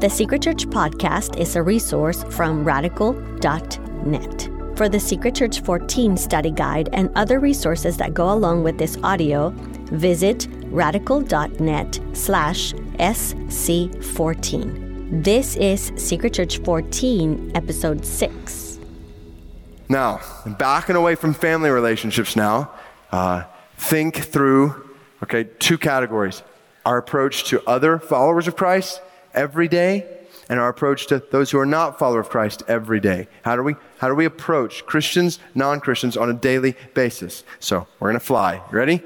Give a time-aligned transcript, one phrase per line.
[0.00, 4.48] The Secret Church podcast is a resource from radical.net.
[4.76, 8.96] For the Secret Church 14 study guide and other resources that go along with this
[9.02, 9.50] audio,
[9.90, 15.24] visit radical.net slash SC14.
[15.24, 18.78] This is Secret Church 14, episode 6.
[19.88, 22.70] Now, backing away from family relationships now,
[23.10, 23.42] uh,
[23.76, 24.90] think through,
[25.24, 26.44] okay, two categories.
[26.86, 29.00] Our approach to other followers of Christ
[29.38, 30.04] every day
[30.48, 33.28] and our approach to those who are not followers of Christ every day.
[33.42, 37.44] How do we, how do we approach Christians, non Christians on a daily basis?
[37.60, 38.54] So we're to fly.
[38.56, 39.02] You ready?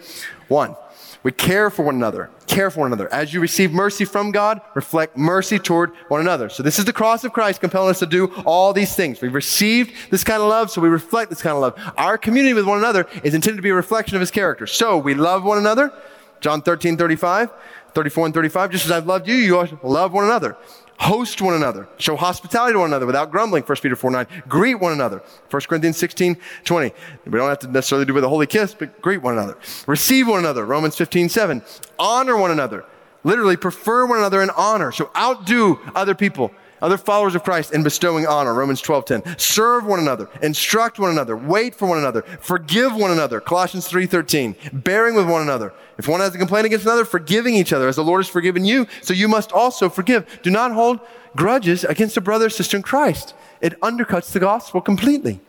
[0.48, 0.76] One,
[1.22, 2.30] we care for one another.
[2.46, 3.12] Care for one another.
[3.12, 6.48] As you receive mercy from God, reflect mercy toward one another.
[6.48, 9.20] So this is the cross of Christ compelling us to do all these things.
[9.20, 11.94] We've received this kind of love, so we reflect this kind of love.
[11.96, 14.66] Our community with one another is intended to be a reflection of his character.
[14.66, 15.92] So we love one another.
[16.40, 17.50] John 13, 35,
[17.94, 18.70] 34 and 35.
[18.70, 20.56] Just as I've loved you, you love one another.
[20.98, 21.88] Host one another.
[21.98, 23.64] Show hospitality to one another without grumbling.
[23.64, 24.26] 1 Peter 4 9.
[24.48, 25.22] Greet one another.
[25.50, 26.94] 1 Corinthians 16 20.
[27.24, 29.58] We don't have to necessarily do with a holy kiss, but greet one another.
[29.86, 30.64] Receive one another.
[30.64, 31.62] Romans 15 7.
[31.98, 32.84] Honor one another.
[33.24, 34.92] Literally prefer one another in honor.
[34.92, 38.52] So outdo other people other followers of Christ in bestowing honor.
[38.52, 39.38] Romans 12:10.
[39.38, 43.40] Serve one another, instruct one another, wait for one another, forgive one another.
[43.40, 44.56] Colossians 3:13.
[44.72, 45.72] Bearing with one another.
[45.96, 48.64] If one has a complaint against another, forgiving each other as the Lord has forgiven
[48.64, 50.26] you, so you must also forgive.
[50.42, 51.00] Do not hold
[51.36, 53.34] grudges against a brother or sister in Christ.
[53.60, 55.40] It undercuts the gospel completely.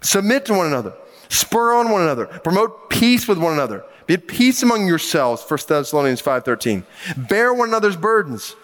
[0.00, 0.92] Submit to one another.
[1.28, 2.26] Spur on one another.
[2.26, 3.84] Promote peace with one another.
[4.06, 6.84] Be at peace among yourselves, 1 Thessalonians 5.13.
[7.28, 8.54] Bear one another's burdens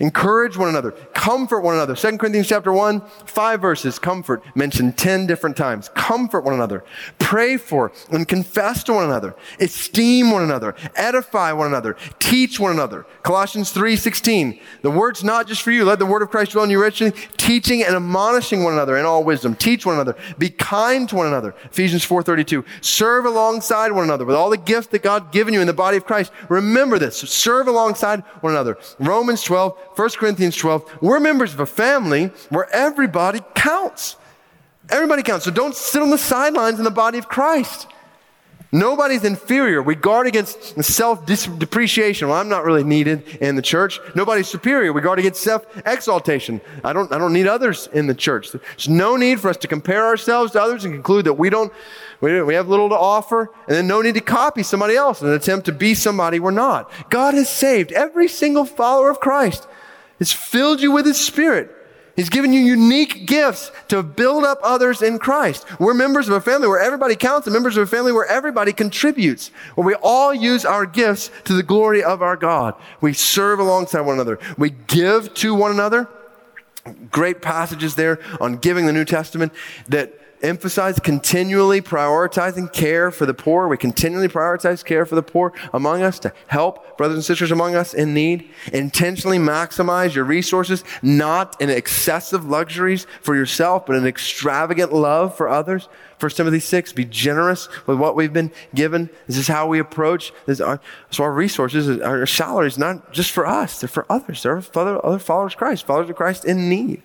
[0.00, 0.92] Encourage one another.
[1.12, 1.94] Comfort one another.
[1.94, 5.88] 2 Corinthians chapter 1, five verses, comfort, mentioned 10 different times.
[5.90, 6.84] Comfort one another.
[7.18, 9.34] Pray for and confess to one another.
[9.58, 10.74] Esteem one another.
[10.94, 11.96] Edify one another.
[12.18, 13.06] Teach one another.
[13.22, 14.60] Colossians 3, 16.
[14.82, 15.84] The word's not just for you.
[15.84, 19.04] Let the word of Christ dwell in you richly, teaching and admonishing one another in
[19.04, 19.54] all wisdom.
[19.54, 20.16] Teach one another.
[20.38, 21.54] Be kind to one another.
[21.64, 22.64] Ephesians 4, 32.
[22.80, 25.96] Serve alongside one another with all the gifts that God given you in the body
[25.96, 26.32] of Christ.
[26.48, 27.16] Remember this.
[27.16, 28.78] Serve alongside one another.
[28.98, 34.14] Romans 12, 1 Corinthians 12, we're members of a family where everybody counts.
[34.90, 35.44] Everybody counts.
[35.44, 37.88] So don't sit on the sidelines in the body of Christ.
[38.70, 39.82] Nobody's inferior.
[39.82, 42.28] We guard against self depreciation.
[42.28, 43.98] Well, I'm not really needed in the church.
[44.14, 44.92] Nobody's superior.
[44.92, 46.60] We guard against self exaltation.
[46.84, 48.52] I don't, I don't need others in the church.
[48.52, 51.72] There's no need for us to compare ourselves to others and conclude that we don't,
[52.20, 55.26] we, we have little to offer, and then no need to copy somebody else in
[55.26, 56.88] an attempt to be somebody we're not.
[57.10, 59.66] God has saved every single follower of Christ.
[60.18, 61.74] He's filled you with His Spirit.
[62.18, 65.64] He's given you unique gifts to build up others in Christ.
[65.78, 68.72] We're members of a family where everybody counts and members of a family where everybody
[68.72, 72.74] contributes, where we all use our gifts to the glory of our God.
[73.00, 74.40] We serve alongside one another.
[74.56, 76.08] We give to one another.
[77.12, 79.52] Great passages there on giving the New Testament
[79.86, 83.68] that emphasize continually prioritizing care for the poor.
[83.68, 87.74] We continually prioritize care for the poor among us to help brothers and sisters among
[87.74, 88.50] us in need.
[88.72, 95.48] Intentionally maximize your resources, not in excessive luxuries for yourself, but in extravagant love for
[95.48, 95.88] others.
[96.20, 99.08] 1 Timothy 6, be generous with what we've been given.
[99.28, 100.32] This is how we approach.
[100.46, 104.42] This our, so our resources, our salaries, not just for us, they're for others.
[104.42, 107.02] They're for other followers of Christ, followers of Christ in need.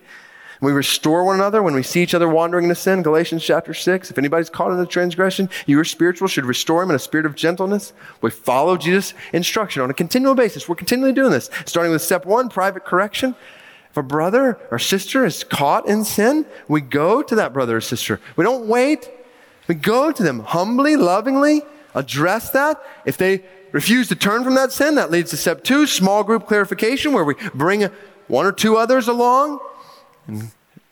[0.64, 3.04] We restore one another when we see each other wandering into sin.
[3.04, 4.10] Galatians chapter 6.
[4.10, 7.26] If anybody's caught in a transgression, you are spiritual, should restore him in a spirit
[7.26, 7.92] of gentleness.
[8.22, 10.70] We follow Jesus' instruction on a continual basis.
[10.70, 11.50] We're continually doing this.
[11.66, 13.36] Starting with step one, private correction.
[13.92, 17.82] If a brother or sister is caught in sin, we go to that brother or
[17.82, 18.22] sister.
[18.38, 19.12] We don't wait.
[19.68, 21.64] We go to them humbly, lovingly,
[21.94, 22.82] address that.
[23.04, 23.44] If they
[23.74, 27.26] refuse to turn from that sin, that leads to step two, small group clarification, where
[27.26, 27.90] we bring
[28.28, 29.60] one or two others along
[30.28, 30.52] and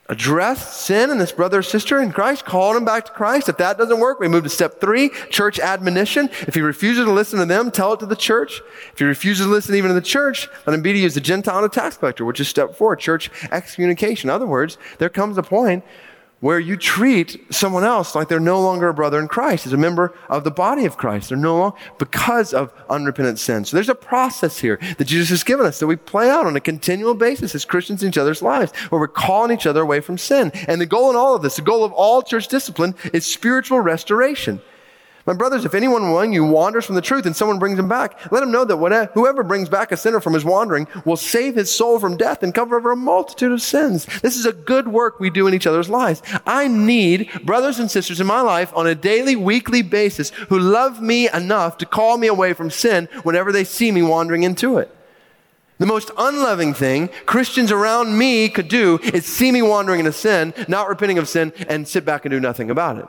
[0.10, 3.48] address sin in this brother or sister in Christ, call him back to Christ.
[3.48, 6.30] If that doesn't work, we move to step three, church admonition.
[6.42, 8.62] If he refuses to listen to them, tell it to the church.
[8.92, 11.22] If he refuses to listen even to the church, let him be to as a
[11.22, 14.30] Gentile and a tax collector, which is step four, church excommunication.
[14.30, 15.86] In other words, there comes a point
[16.42, 19.78] where you treat someone else like they're no longer a brother in Christ, as a
[19.78, 21.30] member of the body of Christ.
[21.30, 23.64] They're no longer because of unrepentant sin.
[23.64, 26.56] So there's a process here that Jesus has given us that we play out on
[26.56, 30.02] a continual basis as Christians in each other's lives, where we're calling each other away
[30.02, 30.52] from sin.
[30.68, 33.80] And the goal in all of this, the goal of all church discipline is spiritual
[33.80, 34.62] restoration.
[35.26, 38.32] My brothers, if anyone among you wanders from the truth and someone brings him back,
[38.32, 41.56] let him know that whatever, whoever brings back a sinner from his wandering will save
[41.56, 44.06] his soul from death and cover over a multitude of sins.
[44.22, 46.24] This is a good work we do in each other's lives.
[46.46, 51.02] I need brothers and sisters in my life on a daily, weekly basis who love
[51.02, 54.96] me enough to call me away from sin whenever they see me wandering into it.
[55.78, 60.54] The most unloving thing Christians around me could do is see me wandering into sin,
[60.68, 63.06] not repenting of sin, and sit back and do nothing about it.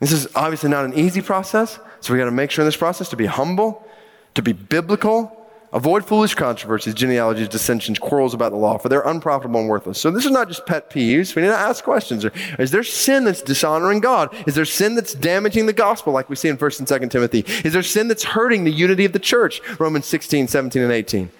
[0.00, 2.76] This is obviously not an easy process, so we got to make sure in this
[2.76, 3.86] process to be humble,
[4.34, 5.36] to be biblical,
[5.72, 10.00] avoid foolish controversies, genealogies, dissensions, quarrels about the law, for they're unprofitable and worthless.
[10.00, 11.36] So this is not just pet peeves.
[11.36, 12.24] We need to ask questions.
[12.58, 14.34] Is there sin that's dishonoring God?
[14.46, 17.44] Is there sin that's damaging the gospel, like we see in 1st and 2nd Timothy?
[17.64, 19.60] Is there sin that's hurting the unity of the church?
[19.78, 21.30] Romans 16, 17, and 18.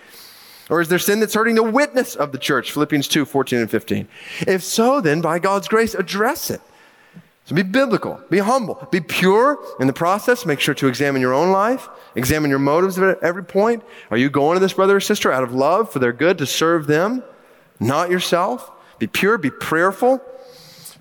[0.68, 2.70] Or is there sin that's hurting the witness of the church?
[2.70, 4.06] Philippians 2, 14 and 15.
[4.46, 6.60] If so, then by God's grace, address it.
[7.50, 10.46] So be biblical, be humble, be pure in the process.
[10.46, 13.82] Make sure to examine your own life, examine your motives at every point.
[14.12, 16.46] Are you going to this brother or sister out of love for their good to
[16.46, 17.24] serve them,
[17.80, 18.70] not yourself?
[19.00, 20.22] Be pure, be prayerful.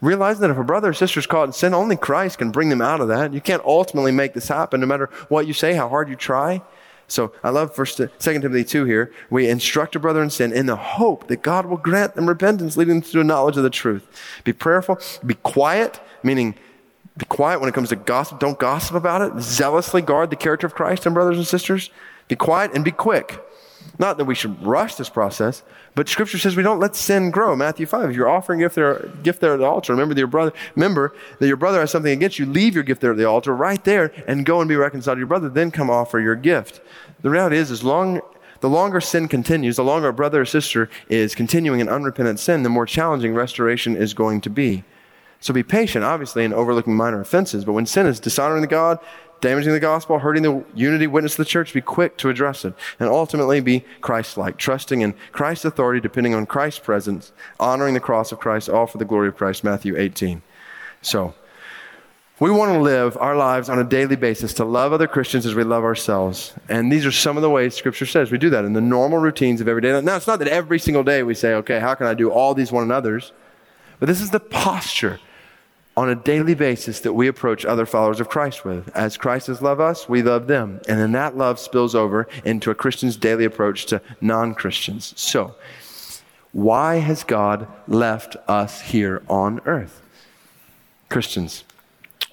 [0.02, 2.70] Realize that if a brother or sister is caught in sin, only Christ can bring
[2.70, 3.32] them out of that.
[3.32, 6.64] You can't ultimately make this happen no matter what you say, how hard you try.
[7.08, 9.12] So I love first, uh, Second Timothy 2 here.
[9.30, 12.76] We instruct a brother in sin in the hope that God will grant them repentance,
[12.76, 14.08] leading them to a knowledge of the truth.
[14.44, 16.56] Be prayerful, be quiet, meaning
[17.18, 18.40] be quiet when it comes to gossip.
[18.40, 19.42] Don't gossip about it.
[19.42, 21.90] Zealously guard the character of Christ and brothers and sisters.
[22.28, 23.44] Be quiet and be quick.
[23.98, 25.64] Not that we should rush this process,
[25.94, 27.56] but Scripture says we don't let sin grow.
[27.56, 28.10] Matthew five.
[28.10, 30.54] If you're offering gift there, gift there at the altar, remember that your brother.
[30.76, 32.46] Remember that your brother has something against you.
[32.46, 35.20] Leave your gift there at the altar, right there, and go and be reconciled to
[35.20, 35.50] your brother.
[35.50, 36.80] Then come offer your gift.
[37.22, 38.22] The reality is, as long
[38.62, 42.64] the longer sin continues, the longer a brother or sister is continuing in unrepentant sin,
[42.64, 44.84] the more challenging restoration is going to be.
[45.42, 47.64] So be patient, obviously, in overlooking minor offenses.
[47.64, 49.00] But when sin is dishonoring the God,
[49.42, 52.74] damaging the gospel, hurting the unity witness of the church, be quick to address it.
[53.00, 58.00] And ultimately be Christ like, trusting in Christ's authority, depending on Christ's presence, honoring the
[58.00, 59.64] cross of Christ, all for the glory of Christ.
[59.64, 60.42] Matthew 18.
[61.02, 61.34] So,
[62.40, 65.56] we want to live our lives on a daily basis to love other Christians as
[65.56, 66.54] we love ourselves.
[66.70, 69.20] And these are some of the ways Scripture says we do that in the normal
[69.20, 69.94] routines of every day.
[69.94, 70.06] Life.
[70.06, 72.54] Now, it's not that every single day we say, okay, how can I do all
[72.54, 73.34] these one another's?
[74.00, 75.20] But this is the posture
[76.00, 78.88] on a daily basis that we approach other followers of Christ with.
[78.96, 80.80] As Christ has loved us, we love them.
[80.88, 85.14] And then that love spills over into a Christian's daily approach to non Christians.
[85.18, 85.56] So,
[86.54, 90.02] why has God left us here on earth?
[91.10, 91.66] Christians,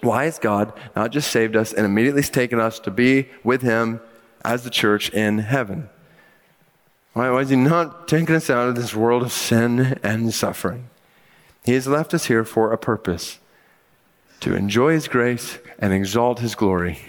[0.00, 4.00] why has God not just saved us and immediately taken us to be with Him
[4.44, 5.88] as the church in heaven?
[7.14, 10.88] Why, why is He not taking us out of this world of sin and suffering?
[11.64, 13.40] He has left us here for a purpose
[14.40, 17.00] to enjoy His grace and exalt His glory.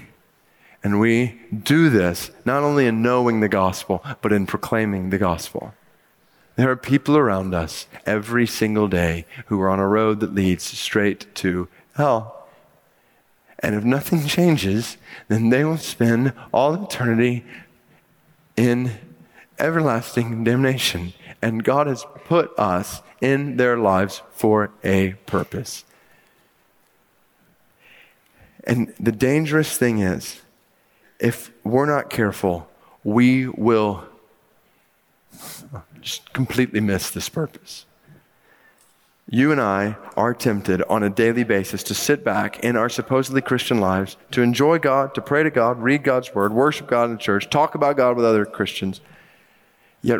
[0.83, 5.74] And we do this not only in knowing the gospel, but in proclaiming the gospel.
[6.56, 10.63] There are people around us every single day who are on a road that leads
[10.63, 12.47] straight to hell.
[13.59, 14.97] And if nothing changes,
[15.27, 17.45] then they will spend all eternity
[18.56, 18.91] in
[19.59, 21.13] everlasting damnation.
[21.41, 25.85] And God has put us in their lives for a purpose.
[28.68, 30.42] And the dangerous thing is,
[31.19, 32.69] if we're not careful,
[33.04, 34.04] we will
[36.02, 37.86] just completely miss this purpose.
[39.30, 43.42] You and I are tempted on a daily basis to sit back in our supposedly
[43.42, 47.12] Christian lives, to enjoy God, to pray to God, read God's word, worship God in
[47.12, 49.00] the church, talk about God with other Christians.
[50.02, 50.20] Yet,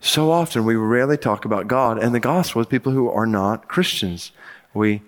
[0.00, 3.68] so often we rarely talk about God and the gospel with people who are not
[3.68, 4.32] Christians.
[4.74, 5.02] We,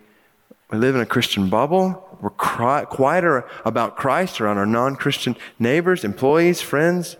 [0.70, 2.02] we live in a Christian bubble.
[2.20, 7.16] We're quieter about Christ around our non Christian neighbors, employees, friends.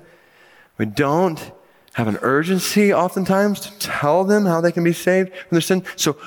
[0.79, 1.53] We don't
[1.95, 5.85] have an urgency oftentimes to tell them how they can be saved from their sin.
[5.97, 6.19] So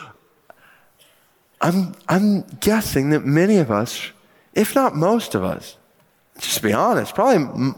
[1.62, 4.12] I'm, I'm guessing that many of us,
[4.54, 5.78] if not most of us,
[6.40, 7.74] just to be honest, probably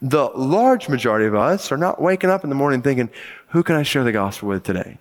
[0.00, 3.10] the large majority of us are not waking up in the morning thinking,
[3.48, 4.98] who can I share the gospel with today?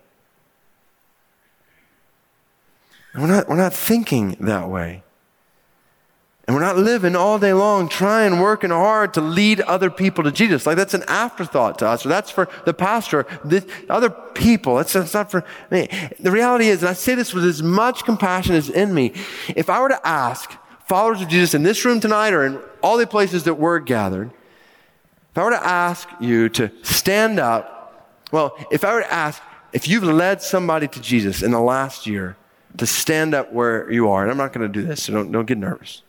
[3.17, 5.01] And we're not, we're not thinking that way.
[6.45, 10.31] And we're not living all day long trying, working hard to lead other people to
[10.31, 10.67] Jesus.
[10.67, 14.75] Like that's an afterthought to us, or that's for the pastor, the other people.
[14.75, 15.89] That's, that's not for me.
[16.19, 19.13] The reality is, and I say this with as much compassion as in me,
[19.55, 20.55] if I were to ask
[20.85, 24.29] followers of Jesus in this room tonight or in all the places that we're gathered,
[25.31, 29.41] if I were to ask you to stand up, well, if I were to ask
[29.73, 32.37] if you've led somebody to Jesus in the last year,
[32.77, 35.31] to stand up where you are, and I'm not going to do this, so don't,
[35.31, 36.01] don't get nervous.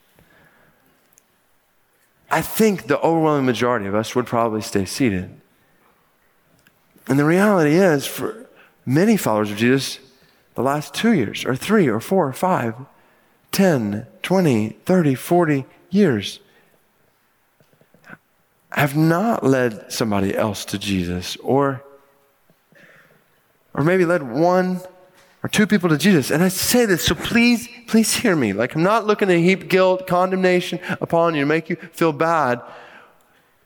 [2.31, 5.31] I think the overwhelming majority of us would probably stay seated.
[7.07, 8.47] And the reality is, for
[8.85, 9.99] many followers of Jesus,
[10.55, 12.75] the last two years, or three, or four, or five,
[13.53, 16.41] 10, 20, 30, 40 years
[18.73, 21.83] have not led somebody else to Jesus or
[23.75, 24.81] or maybe led one
[25.43, 26.31] or two people to Jesus.
[26.31, 28.53] And I say this, so please, please hear me.
[28.53, 32.61] Like, I'm not looking to heap guilt, condemnation upon you, to make you feel bad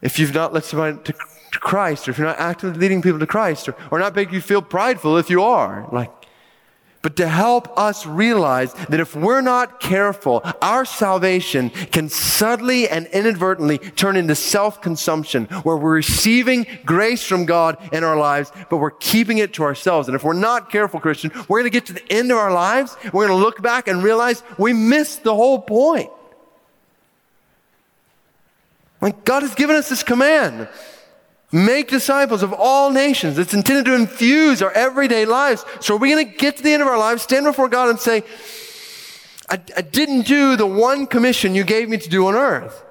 [0.03, 3.21] if you've not led somebody to, to Christ, or if you're not actively leading people
[3.21, 5.89] to Christ, or, or not make you feel prideful if you are.
[5.93, 6.11] Like,
[7.03, 13.07] but to help us realize that if we're not careful, our salvation can subtly and
[13.09, 18.93] inadvertently turn into self-consumption, where we're receiving grace from God in our lives, but we're
[18.93, 20.09] keeping it to ourselves.
[20.09, 22.53] And if we're not careful, Christian, we're going to get to the end of our
[22.53, 26.11] lives, we're going to look back and realize we missed the whole point.
[29.01, 30.69] Like God has given us this command.
[31.53, 33.39] Make disciples of all nations.
[33.39, 35.67] It's intended to infuse our everyday lives.
[35.81, 37.91] So are we going to get to the end of our lives, stand before God
[37.91, 38.25] and say,
[39.51, 42.83] I, I didn't do the one commission you gave me to do on earth.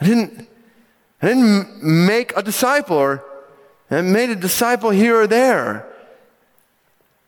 [0.00, 0.48] I didn't,
[1.20, 3.24] I didn't make a disciple or
[3.90, 5.84] I made a disciple here or there.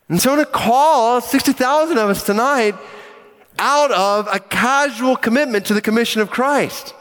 [0.09, 2.77] And so I'm going to call 60,000 of us tonight
[3.59, 6.95] out of a casual commitment to the commission of Christ.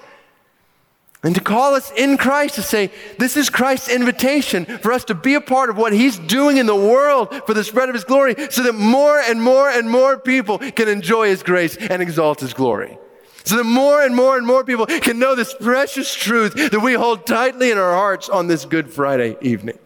[1.21, 5.15] And to call us in Christ to say, this is Christ's invitation for us to
[5.15, 8.05] be a part of what He's doing in the world for the spread of His
[8.05, 12.39] glory so that more and more and more people can enjoy His grace and exalt
[12.39, 12.97] His glory.
[13.43, 16.93] So that more and more and more people can know this precious truth that we
[16.93, 19.79] hold tightly in our hearts on this Good Friday evening.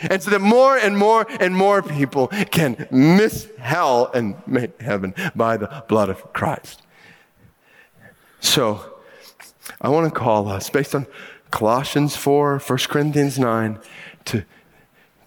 [0.00, 5.14] And so that more and more and more people can miss hell and make heaven
[5.34, 6.82] by the blood of Christ.
[8.40, 8.91] So,
[9.80, 11.06] I want to call us, based on
[11.50, 13.78] Colossians 4, 1 Corinthians 9,
[14.26, 14.44] to,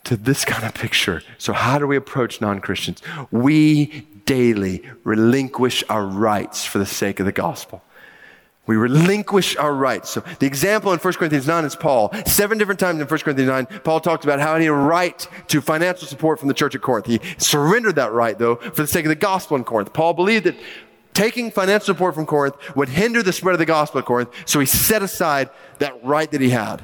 [0.06, 1.22] to this kind of picture.
[1.38, 3.02] So, how do we approach non Christians?
[3.32, 7.84] We daily relinquish our rights for the sake of the gospel.
[8.68, 10.10] We relinquish our rights.
[10.10, 12.12] So the example in 1 Corinthians 9 is Paul.
[12.26, 15.28] Seven different times in 1 Corinthians 9, Paul talked about how he had a right
[15.50, 17.06] to financial support from the church at Corinth.
[17.06, 19.94] He surrendered that right, though, for the sake of the gospel in Corinth.
[19.94, 20.56] Paul believed that
[21.16, 24.60] taking financial support from Corinth would hinder the spread of the gospel at Corinth, so
[24.60, 26.84] he set aside that right that he had.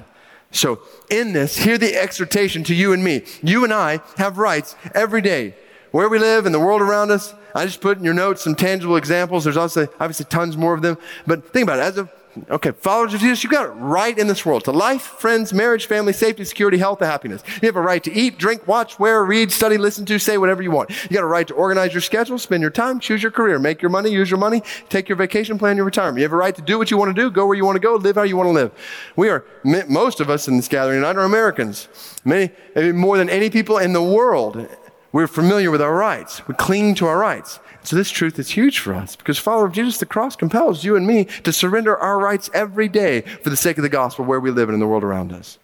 [0.50, 3.24] So, in this, hear the exhortation to you and me.
[3.44, 5.56] You and I have rights every day.
[5.92, 8.56] Where we live and the world around us, I just put in your notes some
[8.56, 9.44] tangible examples.
[9.44, 10.98] There's also obviously tons more of them.
[11.28, 11.84] But think about it.
[11.84, 12.10] As a
[12.50, 15.88] Okay, followers of Jesus, you've got it right in this world to life, friends, marriage,
[15.88, 17.44] family, safety, security, health, and happiness.
[17.62, 20.62] You have a right to eat, drink, watch, wear, read, study, listen to, say whatever
[20.62, 20.92] you want.
[21.04, 23.82] You got a right to organize your schedule, spend your time, choose your career, make
[23.82, 26.20] your money, use your money, take your vacation, plan your retirement.
[26.20, 27.76] You have a right to do what you want to do, go where you want
[27.76, 28.72] to go, live how you want to live.
[29.18, 31.90] We are, most of us in this gathering tonight are Americans.
[32.24, 34.68] Many, maybe more than any people in the world.
[35.12, 36.48] We're familiar with our rights.
[36.48, 37.60] We cling to our rights.
[37.84, 40.96] So this truth is huge for us because follower of Jesus, the cross compels you
[40.96, 44.40] and me to surrender our rights every day for the sake of the gospel where
[44.40, 45.58] we live and in the world around us.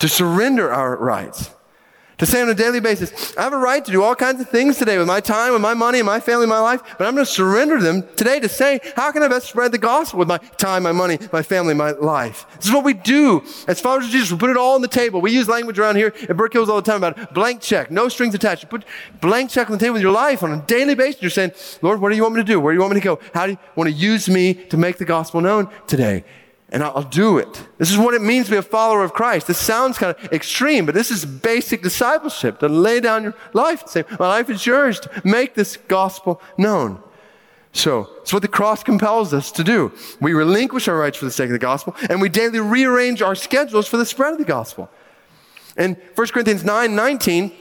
[0.00, 1.50] To surrender our rights.
[2.18, 4.48] To say on a daily basis, I have a right to do all kinds of
[4.48, 7.26] things today with my time, with my money, my family, my life, but I'm going
[7.26, 10.38] to surrender them today to say, how can I best spread the gospel with my
[10.38, 12.46] time, my money, my family, my life?
[12.56, 14.32] This is what we do as followers of Jesus.
[14.32, 15.20] We put it all on the table.
[15.20, 18.08] We use language around here at Brook Hills all the time about blank check, no
[18.08, 18.62] strings attached.
[18.62, 18.86] You put
[19.20, 21.20] blank check on the table with your life on a daily basis.
[21.20, 22.58] You're saying, Lord, what do you want me to do?
[22.58, 23.20] Where do you want me to go?
[23.34, 26.24] How do you want to use me to make the gospel known today?
[26.76, 27.68] And I'll do it.
[27.78, 29.46] This is what it means to be a follower of Christ.
[29.46, 33.80] This sounds kind of extreme, but this is basic discipleship to lay down your life
[33.80, 37.02] and say, My life is yours to make this gospel known.
[37.72, 39.90] So, it's what the cross compels us to do.
[40.20, 43.34] We relinquish our rights for the sake of the gospel, and we daily rearrange our
[43.34, 44.90] schedules for the spread of the gospel.
[45.78, 47.52] In 1 Corinthians 9 19,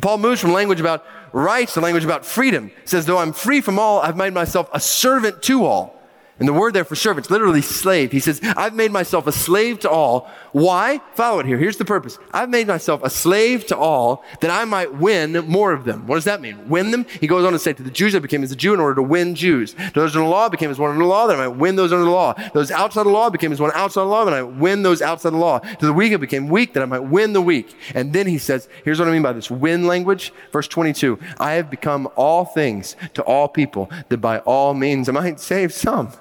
[0.00, 1.04] Paul moves from language about
[1.34, 2.68] rights to language about freedom.
[2.68, 5.93] He says, Though I'm free from all, I've made myself a servant to all
[6.38, 8.10] and the word there for servants, literally slave.
[8.10, 10.28] He says, I've made myself a slave to all.
[10.50, 11.00] Why?
[11.14, 11.58] Follow it here.
[11.58, 12.18] Here's the purpose.
[12.32, 16.06] I've made myself a slave to all that I might win more of them.
[16.08, 16.68] What does that mean?
[16.68, 17.06] Win them?
[17.20, 18.96] He goes on to say, to the Jews I became as a Jew in order
[18.96, 19.74] to win Jews.
[19.74, 21.56] To those under the law I became as one under the law that I might
[21.56, 22.34] win those under the law.
[22.52, 24.82] Those outside the law I became as one outside the law that I might win
[24.82, 25.60] those outside the law.
[25.60, 27.76] To the weak I became weak that I might win the weak.
[27.94, 30.32] And then he says, here's what I mean by this win language.
[30.52, 31.18] Verse 22.
[31.38, 35.72] I have become all things to all people that by all means I might save
[35.72, 36.12] some.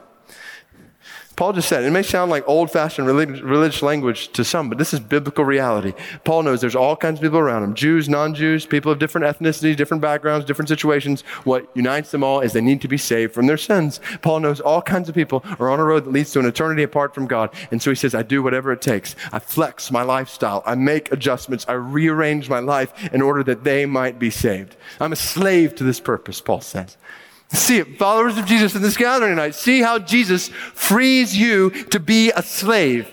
[1.35, 4.93] Paul just said, it may sound like old fashioned religious language to some, but this
[4.93, 5.93] is biblical reality.
[6.23, 9.25] Paul knows there's all kinds of people around him Jews, non Jews, people of different
[9.25, 11.21] ethnicities, different backgrounds, different situations.
[11.43, 13.99] What unites them all is they need to be saved from their sins.
[14.21, 16.83] Paul knows all kinds of people are on a road that leads to an eternity
[16.83, 17.49] apart from God.
[17.71, 19.15] And so he says, I do whatever it takes.
[19.31, 20.61] I flex my lifestyle.
[20.65, 21.65] I make adjustments.
[21.67, 24.75] I rearrange my life in order that they might be saved.
[24.99, 26.97] I'm a slave to this purpose, Paul says.
[27.53, 29.53] See it, followers of Jesus in this gathering tonight.
[29.53, 33.07] See how Jesus frees you to be a slave.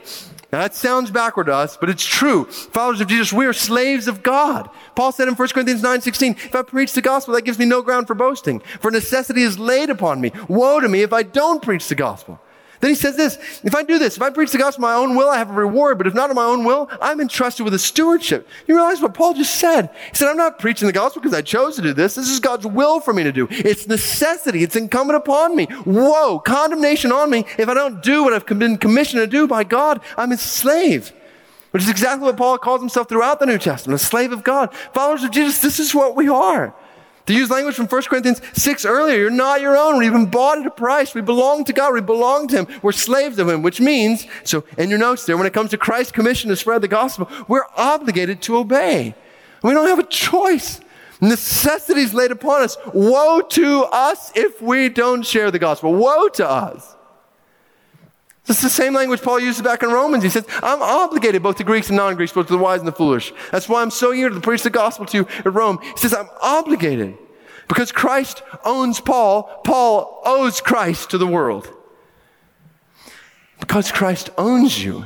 [0.53, 2.47] Now that sounds backward to us, but it's true.
[2.47, 4.69] Followers of Jesus, we are slaves of God.
[4.97, 7.67] Paul said in 1 Corinthians 9, 16, if I preach the gospel, that gives me
[7.67, 8.61] no ground for boasting.
[8.81, 10.33] For necessity is laid upon me.
[10.49, 12.41] Woe to me if I don't preach the gospel.
[12.81, 14.95] Then he says this, if I do this, if I preach the gospel of my
[14.95, 17.65] own will, I have a reward, but if not of my own will, I'm entrusted
[17.65, 18.49] with a stewardship.
[18.67, 19.91] You realize what Paul just said?
[20.11, 22.15] He said, I'm not preaching the gospel because I chose to do this.
[22.15, 23.47] This is God's will for me to do.
[23.51, 24.63] It's necessity.
[24.63, 25.67] It's incumbent upon me.
[25.67, 27.45] Whoa, condemnation on me.
[27.59, 31.13] If I don't do what I've been commissioned to do by God, I'm a slave.
[31.73, 34.75] Which is exactly what Paul calls himself throughout the New Testament, a slave of God.
[34.95, 36.75] Followers of Jesus, this is what we are.
[37.31, 39.99] To use language from 1 Corinthians 6 earlier, you're not your own.
[39.99, 41.15] We've been bought at a price.
[41.15, 41.95] We belong to God.
[41.95, 42.81] We belong to Him.
[42.83, 45.79] We're slaves of Him, which means, so in your notes there, when it comes to
[45.79, 49.15] Christ's commission to spread the gospel, we're obligated to obey.
[49.63, 50.81] We don't have a choice.
[51.21, 52.77] Necessities laid upon us.
[52.93, 55.95] Woe to us if we don't share the gospel.
[55.95, 56.97] Woe to us.
[58.51, 60.25] It's the same language Paul uses back in Romans.
[60.25, 62.89] He says, I'm obligated both to Greeks and non Greeks, both to the wise and
[62.89, 63.33] the foolish.
[63.53, 65.79] That's why I'm so eager to preach the gospel to you at Rome.
[65.81, 67.17] He says, I'm obligated.
[67.69, 71.73] Because Christ owns Paul, Paul owes Christ to the world.
[73.61, 75.05] Because Christ owns you,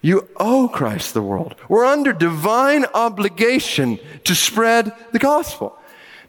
[0.00, 1.56] you owe Christ the world.
[1.68, 5.76] We're under divine obligation to spread the gospel.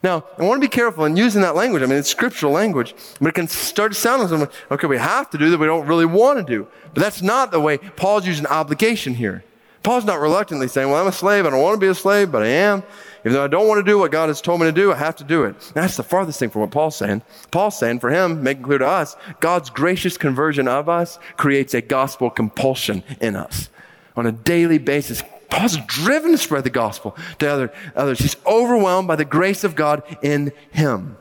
[0.04, 1.84] Now, I want to be careful in using that language.
[1.84, 5.30] I mean, it's scriptural language, but it can start to sound like okay, we have
[5.30, 6.68] to do that we don't really want to do.
[6.94, 9.44] But that's not the way Paul's using obligation here.
[9.84, 11.46] Paul's not reluctantly saying, well, I'm a slave.
[11.46, 12.84] I don't want to be a slave, but I am.
[13.22, 14.96] Even though I don't want to do what God has told me to do, I
[14.96, 15.56] have to do it.
[15.68, 17.24] And that's the farthest thing from what Paul's saying.
[17.50, 21.82] Paul's saying for him, making clear to us, God's gracious conversion of us creates a
[21.82, 23.70] gospel compulsion in us.
[24.16, 28.20] On a daily basis, Paul's driven to spread the gospel to other, others.
[28.20, 31.18] He's overwhelmed by the grace of God in him.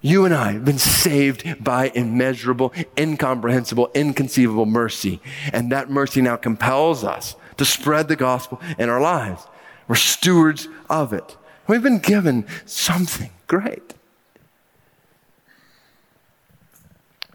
[0.00, 5.20] You and I have been saved by immeasurable, incomprehensible, inconceivable mercy.
[5.52, 9.46] And that mercy now compels us to spread the gospel in our lives.
[9.88, 11.36] We're stewards of it.
[11.66, 13.94] We've been given something great.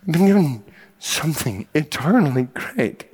[0.06, 0.64] We've been given
[1.00, 3.13] something eternally great.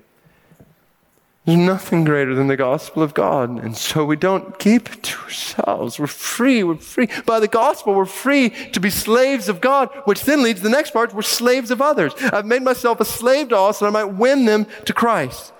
[1.49, 3.49] There's nothing greater than the gospel of God.
[3.63, 5.97] And so we don't keep it to ourselves.
[5.97, 6.63] We're free.
[6.63, 7.09] We're free.
[7.25, 10.69] By the gospel, we're free to be slaves of God, which then leads to the
[10.69, 11.11] next part.
[11.11, 12.13] We're slaves of others.
[12.21, 15.51] I've made myself a slave to all so I might win them to Christ.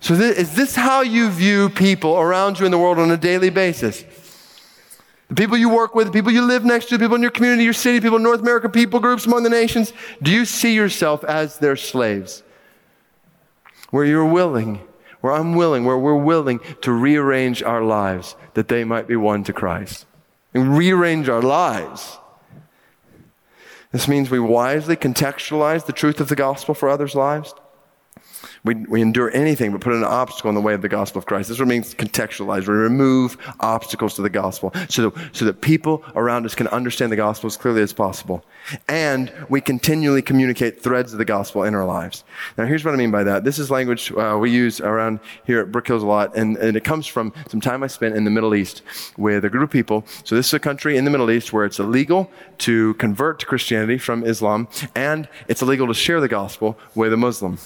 [0.00, 3.50] So is this how you view people around you in the world on a daily
[3.50, 4.02] basis?
[5.28, 7.30] The people you work with, the people you live next to, the people in your
[7.30, 10.74] community, your city, people in North America, people groups among the nations, do you see
[10.74, 12.42] yourself as their slaves?
[13.90, 14.80] Where you're willing,
[15.20, 19.44] where I'm willing, where we're willing to rearrange our lives that they might be one
[19.44, 20.06] to Christ.
[20.54, 22.18] And rearrange our lives.
[23.92, 27.54] This means we wisely contextualize the truth of the gospel for others' lives.
[28.64, 31.26] We, we endure anything but put an obstacle in the way of the gospel of
[31.26, 31.48] Christ.
[31.48, 32.66] This is what means contextualize.
[32.66, 37.12] We remove obstacles to the gospel so that, so that people around us can understand
[37.12, 38.44] the gospel as clearly as possible.
[38.88, 42.24] And we continually communicate threads of the gospel in our lives.
[42.58, 43.44] Now, here's what I mean by that.
[43.44, 46.76] This is language uh, we use around here at Brook Hills a lot, and, and
[46.76, 48.82] it comes from some time I spent in the Middle East
[49.16, 50.04] with a group of people.
[50.24, 53.46] So this is a country in the Middle East where it's illegal to convert to
[53.46, 57.58] Christianity from Islam, and it's illegal to share the gospel with a Muslim.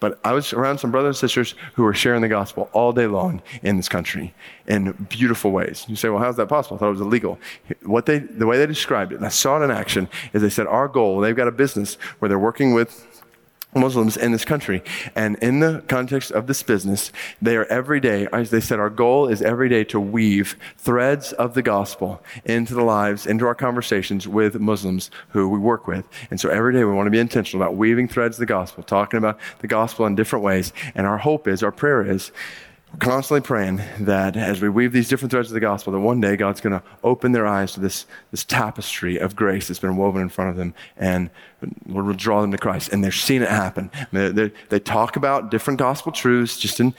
[0.00, 3.06] But I was around some brothers and sisters who were sharing the gospel all day
[3.06, 4.34] long in this country
[4.66, 5.84] in beautiful ways.
[5.88, 6.76] You say, well, how's that possible?
[6.76, 7.38] I thought it was illegal.
[7.82, 10.48] What they, the way they described it, and I saw it in action, is they
[10.48, 13.06] said, our goal, they've got a business where they're working with
[13.74, 14.82] Muslims in this country.
[15.14, 18.90] And in the context of this business, they are every day, as they said, our
[18.90, 23.54] goal is every day to weave threads of the gospel into the lives, into our
[23.54, 26.08] conversations with Muslims who we work with.
[26.30, 28.82] And so every day we want to be intentional about weaving threads of the gospel,
[28.82, 30.72] talking about the gospel in different ways.
[30.94, 32.32] And our hope is, our prayer is,
[32.98, 36.36] constantly praying that as we weave these different threads of the gospel, that one day
[36.36, 40.22] God's going to open their eyes to this, this tapestry of grace that's been woven
[40.22, 41.30] in front of them and
[41.86, 42.92] will draw them to Christ.
[42.92, 43.90] And they're seeing it happen.
[44.12, 46.94] They, they, they talk about different gospel truths just in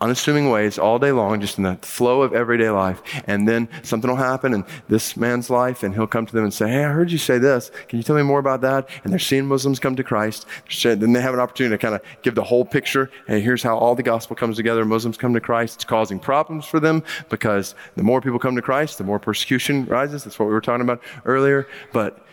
[0.00, 3.02] unassuming ways all day long, just in the flow of everyday life.
[3.26, 6.54] And then something will happen in this man's life, and he'll come to them and
[6.54, 7.70] say, Hey, I heard you say this.
[7.88, 8.88] Can you tell me more about that?
[9.04, 10.46] And they're seeing Muslims come to Christ.
[10.82, 13.10] Then they have an opportunity to kind of give the whole picture.
[13.26, 14.84] Hey, here's how all the gospel comes together.
[14.84, 15.76] Muslims come to Christ.
[15.76, 19.84] It's causing problems for them because the more people come to Christ, the more persecution
[19.86, 20.24] rises.
[20.24, 21.68] That's what we were talking about earlier.
[21.92, 22.24] But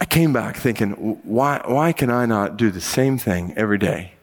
[0.00, 0.92] I came back thinking,
[1.24, 4.15] why, why can I not do the same thing every day?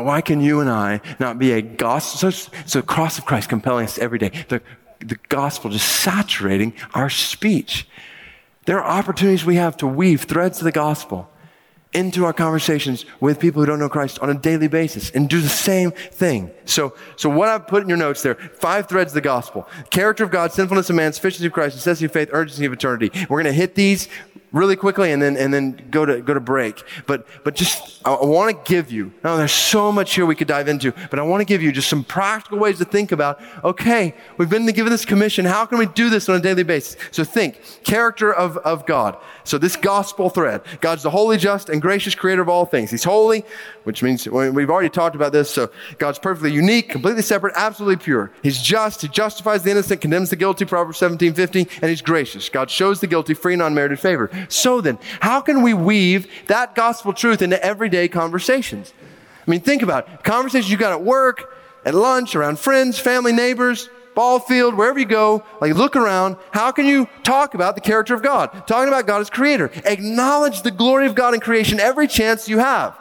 [0.00, 2.30] Why can you and I not be a gospel?
[2.30, 4.30] So, so the cross of Christ compelling us every day.
[4.48, 4.62] The,
[5.00, 7.86] the gospel just saturating our speech.
[8.64, 11.28] There are opportunities we have to weave threads of the gospel
[11.92, 15.40] into our conversations with people who don't know Christ on a daily basis and do
[15.40, 16.50] the same thing.
[16.64, 19.68] So, so what I've put in your notes there, five threads of the gospel.
[19.90, 23.10] Character of God, sinfulness of man, sufficiency of Christ, necessity of faith, urgency of eternity.
[23.28, 24.08] We're going to hit these
[24.52, 26.82] really quickly and then, and then go to, go to break.
[27.06, 30.34] But, but just, I, I want to give you, now there's so much here we
[30.34, 33.12] could dive into, but I want to give you just some practical ways to think
[33.12, 35.44] about, okay, we've been given this commission.
[35.44, 36.96] How can we do this on a daily basis?
[37.10, 39.16] So think, character of, of God.
[39.44, 42.90] So this gospel thread, God's the holy, just, and gracious creator of all things.
[42.90, 43.44] He's holy,
[43.84, 45.50] which means we've already talked about this.
[45.50, 48.32] So God's perfectly unique, completely separate, absolutely pure.
[48.42, 49.02] He's just.
[49.02, 52.48] He justifies the innocent, condemns the guilty, Proverbs 17, 15, and he's gracious.
[52.48, 54.30] God shows the guilty free and unmerited favor.
[54.48, 58.92] So then, how can we weave that gospel truth into everyday conversations?
[59.46, 60.24] I mean, think about it.
[60.24, 65.04] conversations you got at work, at lunch, around friends, family, neighbors, ball field, wherever you
[65.04, 66.36] go, like look around.
[66.52, 68.66] How can you talk about the character of God?
[68.66, 69.70] Talking about God as creator.
[69.84, 72.98] Acknowledge the glory of God in creation every chance you have.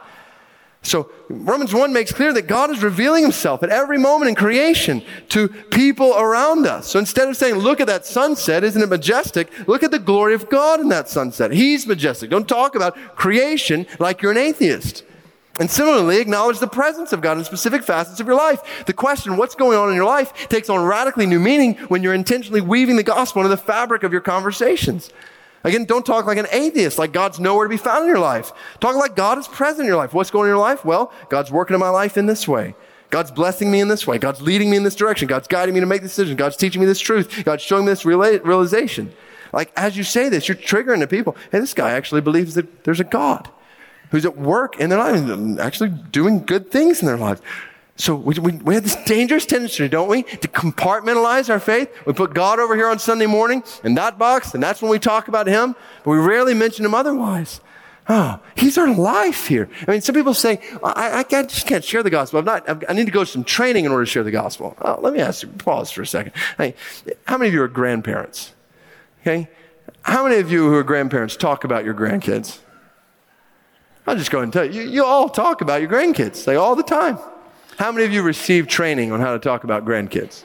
[0.83, 5.03] So Romans 1 makes clear that God is revealing himself at every moment in creation
[5.29, 6.87] to people around us.
[6.87, 9.67] So instead of saying, look at that sunset, isn't it majestic?
[9.67, 11.51] Look at the glory of God in that sunset.
[11.51, 12.31] He's majestic.
[12.31, 15.03] Don't talk about creation like you're an atheist.
[15.59, 18.85] And similarly, acknowledge the presence of God in specific facets of your life.
[18.87, 22.15] The question, what's going on in your life, takes on radically new meaning when you're
[22.15, 25.11] intentionally weaving the gospel into the fabric of your conversations.
[25.63, 28.51] Again, don't talk like an atheist, like God's nowhere to be found in your life.
[28.79, 30.13] Talk like God is present in your life.
[30.13, 30.83] What's going on in your life?
[30.83, 32.75] Well, God's working in my life in this way.
[33.11, 34.17] God's blessing me in this way.
[34.17, 35.27] God's leading me in this direction.
[35.27, 36.37] God's guiding me to make decisions.
[36.37, 37.43] God's teaching me this truth.
[37.43, 39.13] God's showing me this realization.
[39.53, 41.35] Like, as you say this, you're triggering the people.
[41.51, 43.49] Hey, this guy actually believes that there's a God
[44.11, 47.41] who's at work in their lives, actually doing good things in their lives.
[47.95, 51.89] So we, we, we have this dangerous tendency, don't we, to compartmentalize our faith.
[52.05, 54.97] We put God over here on Sunday morning in that box, and that's when we
[54.97, 57.61] talk about Him, but we rarely mention Him otherwise.
[58.09, 59.69] Oh, He's our life here.
[59.87, 62.39] I mean, some people say, I, I can't, just can't share the gospel.
[62.39, 64.75] I'm not, I need to go to some training in order to share the gospel.
[64.81, 66.33] Oh, let me ask you, pause for a second.
[66.57, 66.73] Hey,
[67.25, 68.53] how many of you are grandparents?
[69.21, 69.47] Okay?
[70.01, 72.59] How many of you who are grandparents talk about your grandkids?
[74.07, 76.75] I'll just go and tell you, you, you all talk about your grandkids, like all
[76.75, 77.19] the time.
[77.81, 80.43] How many of you received training on how to talk about grandkids?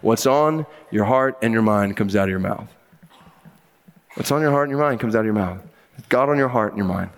[0.00, 2.74] What's on your heart and your mind comes out of your mouth.
[4.14, 5.60] What's on your heart and your mind comes out of your mouth.
[5.98, 7.10] It's God on your heart and your mind.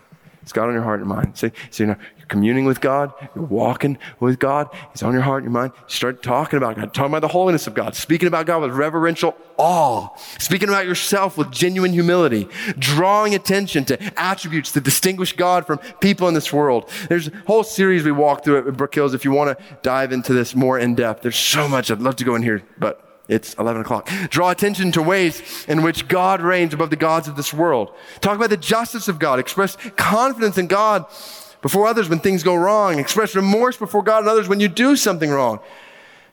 [0.43, 1.39] It's God on your heart and your mind.
[1.39, 5.51] See, know, you're communing with God, you're walking with God, He's on your heart your
[5.51, 5.73] mind.
[5.77, 8.71] You start talking about God, talking about the holiness of God, speaking about God with
[8.71, 15.67] reverential awe, speaking about yourself with genuine humility, drawing attention to attributes that distinguish God
[15.67, 16.89] from people in this world.
[17.09, 20.13] There's a whole series we walk through at Brook Hills if you want to dive
[20.13, 21.23] into this more in depth.
[21.23, 24.09] There's so much I'd love to go in here, but it's 11 o'clock.
[24.31, 27.95] Draw attention to ways in which God reigns above the gods of this world.
[28.21, 29.39] Talk about the justice of God.
[29.39, 31.07] Express confidence in God
[31.63, 32.99] before others when things go wrong.
[32.99, 35.61] Express remorse before God and others when you do something wrong.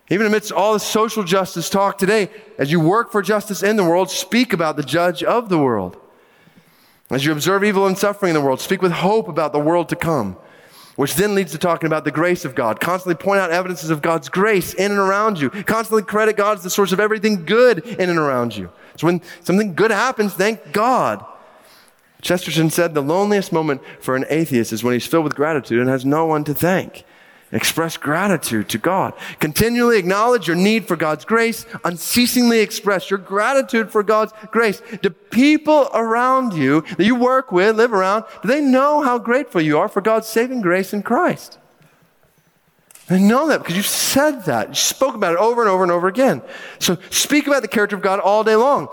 [0.10, 3.84] Even amidst all the social justice talk today, as you work for justice in the
[3.84, 5.98] world, speak about the judge of the world.
[7.10, 9.90] As you observe evil and suffering in the world, speak with hope about the world
[9.90, 10.38] to come
[10.98, 12.80] which then leads to talking about the grace of God.
[12.80, 15.52] Constantly point out evidences of God's grace in and around you.
[15.52, 18.72] Constantly credit God as the source of everything good in and around you.
[18.98, 21.24] So when something good happens, thank God.
[22.22, 25.90] Chesterton said the loneliest moment for an atheist is when he's filled with gratitude and
[25.90, 27.06] has no one to thank.
[27.52, 29.14] Express gratitude to God.
[29.40, 31.66] Continually acknowledge your need for God's grace.
[31.86, 34.82] Unceasingly express your gratitude for God's grace.
[35.02, 39.62] Do people around you that you work with, live around, do they know how grateful
[39.62, 41.58] you are for God's saving grace in Christ?
[43.08, 44.68] They know that because you've said that.
[44.70, 46.42] You spoke about it over and over and over again.
[46.80, 48.90] So speak about the character of God all day long.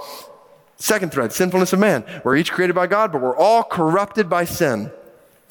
[0.77, 2.05] Second thread, sinfulness of man.
[2.25, 4.91] We're each created by God, but we're all corrupted by sin.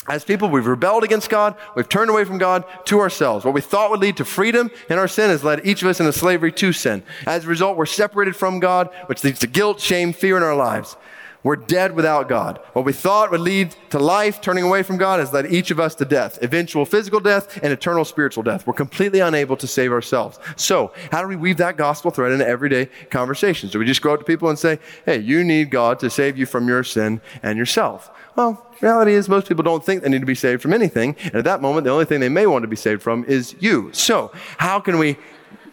[0.07, 1.55] As people, we've rebelled against God.
[1.75, 3.45] We've turned away from God to ourselves.
[3.45, 6.01] What we thought would lead to freedom in our sin has led each of us
[6.01, 7.03] into slavery to sin.
[7.25, 10.55] As a result, we're separated from God, which leads to guilt, shame, fear in our
[10.55, 10.97] lives.
[11.43, 12.59] We're dead without God.
[12.71, 15.79] What we thought would lead to life, turning away from God, has led each of
[15.79, 18.65] us to death, eventual physical death and eternal spiritual death.
[18.65, 20.39] We're completely unable to save ourselves.
[20.55, 23.73] So, how do we weave that gospel thread into everyday conversations?
[23.73, 26.37] Do we just go up to people and say, hey, you need God to save
[26.37, 28.09] you from your sin and yourself?
[28.37, 31.15] Well, reality is most people don't think they need to be saved from anything.
[31.25, 33.55] And at that moment, the only thing they may want to be saved from is
[33.59, 33.91] you.
[33.91, 35.17] So, how can we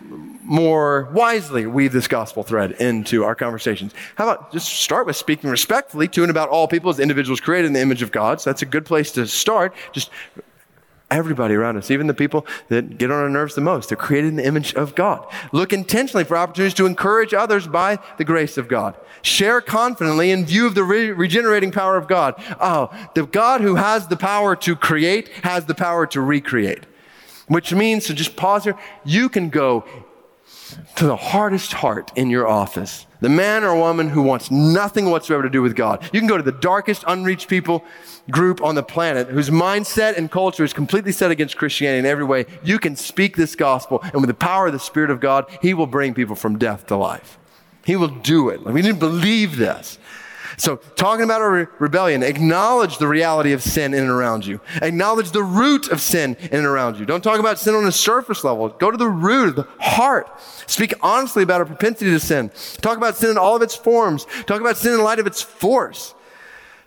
[0.00, 3.94] more wisely weave this gospel thread into our conversations?
[4.16, 7.68] How about just start with speaking respectfully to and about all people as individuals created
[7.68, 8.40] in the image of God?
[8.40, 9.74] So that's a good place to start.
[9.92, 10.10] Just
[11.10, 14.28] Everybody around us, even the people that get on our nerves the most, they're created
[14.28, 15.26] in the image of God.
[15.50, 18.94] Look intentionally for opportunities to encourage others by the grace of God.
[19.22, 22.34] Share confidently in view of the re- regenerating power of God.
[22.60, 26.86] Oh, the God who has the power to create has the power to recreate.
[27.50, 29.84] Which means, to so just pause here, you can go
[30.94, 33.06] to the hardest heart in your office.
[33.20, 36.08] The man or woman who wants nothing whatsoever to do with God.
[36.12, 37.84] You can go to the darkest unreached people
[38.30, 42.22] group on the planet whose mindset and culture is completely set against Christianity in every
[42.22, 42.46] way.
[42.62, 45.74] You can speak this gospel and with the power of the Spirit of God, He
[45.74, 47.36] will bring people from death to life.
[47.84, 48.62] He will do it.
[48.62, 49.98] we didn't believe this.
[50.60, 54.60] So, talking about a re- rebellion, acknowledge the reality of sin in and around you.
[54.82, 57.06] Acknowledge the root of sin in and around you.
[57.06, 58.68] Don't talk about sin on a surface level.
[58.68, 60.28] Go to the root, the heart.
[60.66, 62.50] Speak honestly about our propensity to sin.
[62.82, 64.26] Talk about sin in all of its forms.
[64.44, 66.14] Talk about sin in light of its force.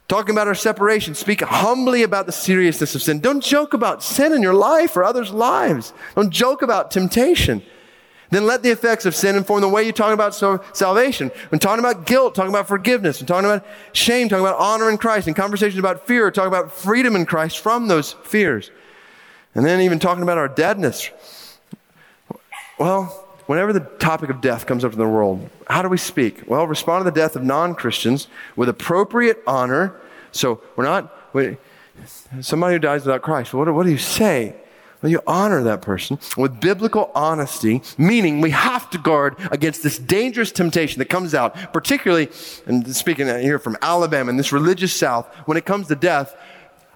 [0.08, 1.16] Talking about our separation.
[1.16, 3.22] Speak humbly about the seriousness of sin.
[3.22, 5.94] Don't joke about sin in your life or others' lives.
[6.14, 7.64] Don't joke about temptation.
[8.34, 11.30] Then let the effects of sin inform the way you talk about salvation.
[11.50, 13.20] When talking about guilt, talking about forgiveness.
[13.20, 15.28] and talking about shame, talking about honor in Christ.
[15.28, 18.72] and conversations about fear, talking about freedom in Christ from those fears.
[19.54, 21.12] And then even talking about our deadness.
[22.80, 23.04] Well,
[23.46, 26.42] whenever the topic of death comes up in the world, how do we speak?
[26.48, 29.96] Well, respond to the death of non-Christians with appropriate honor.
[30.32, 31.58] So we're not, we,
[32.42, 34.56] somebody who dies without Christ, what, what do you say?
[35.04, 40.00] Well, you honor that person with biblical honesty, meaning we have to guard against this
[40.00, 42.30] dangerous temptation that comes out, particularly,
[42.66, 46.34] and speaking here from Alabama in this religious South, when it comes to death,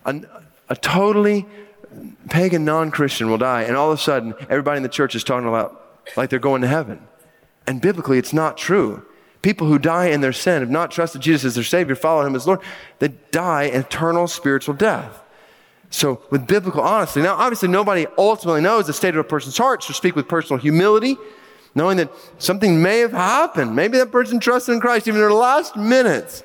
[0.06, 0.22] a,
[0.70, 1.46] a totally
[2.30, 5.50] pagan non-Christian will die, and all of a sudden, everybody in the church is talking
[5.50, 7.06] about like they're going to heaven.
[7.67, 9.06] And biblically, it's not true.
[9.41, 12.36] People who die in their sin have not trusted Jesus as their Savior, follow Him
[12.36, 12.62] as Lord,
[13.00, 15.22] they die eternal spiritual death.
[15.89, 19.84] So, with biblical honesty, now obviously nobody ultimately knows the state of a person's heart,
[19.84, 21.17] so speak with personal humility,
[21.76, 23.76] knowing that something may have happened.
[23.76, 26.43] Maybe that person trusted in Christ even in their last minutes.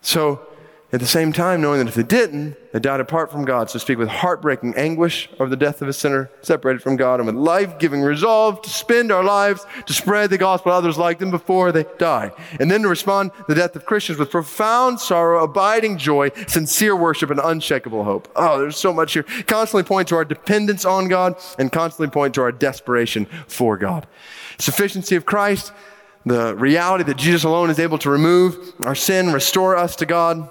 [0.00, 0.46] So,
[0.92, 3.70] at the same time, knowing that if they didn't, they died apart from God.
[3.70, 7.26] So speak with heartbreaking anguish over the death of a sinner separated from God and
[7.26, 11.18] with life giving resolve to spend our lives to spread the gospel to others like
[11.18, 12.30] them before they die.
[12.60, 16.94] And then to respond to the death of Christians with profound sorrow, abiding joy, sincere
[16.94, 18.30] worship, and unshakable hope.
[18.36, 19.24] Oh, there's so much here.
[19.46, 24.06] Constantly point to our dependence on God and constantly point to our desperation for God.
[24.58, 25.72] Sufficiency of Christ,
[26.26, 30.50] the reality that Jesus alone is able to remove our sin, restore us to God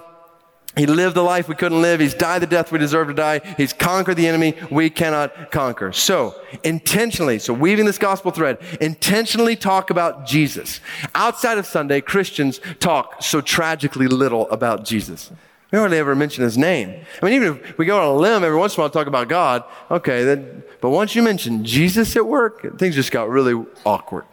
[0.76, 2.00] he lived the life we couldn't live.
[2.00, 3.40] He's died the death we deserve to die.
[3.58, 5.92] He's conquered the enemy we cannot conquer.
[5.92, 10.80] So, intentionally, so weaving this gospel thread, intentionally talk about Jesus.
[11.14, 15.30] Outside of Sunday, Christians talk so tragically little about Jesus.
[15.70, 17.04] We hardly ever mention his name.
[17.20, 18.92] I mean, even if we go on a limb every once in a while to
[18.92, 23.28] talk about God, okay, then, but once you mention Jesus at work, things just got
[23.28, 24.24] really awkward.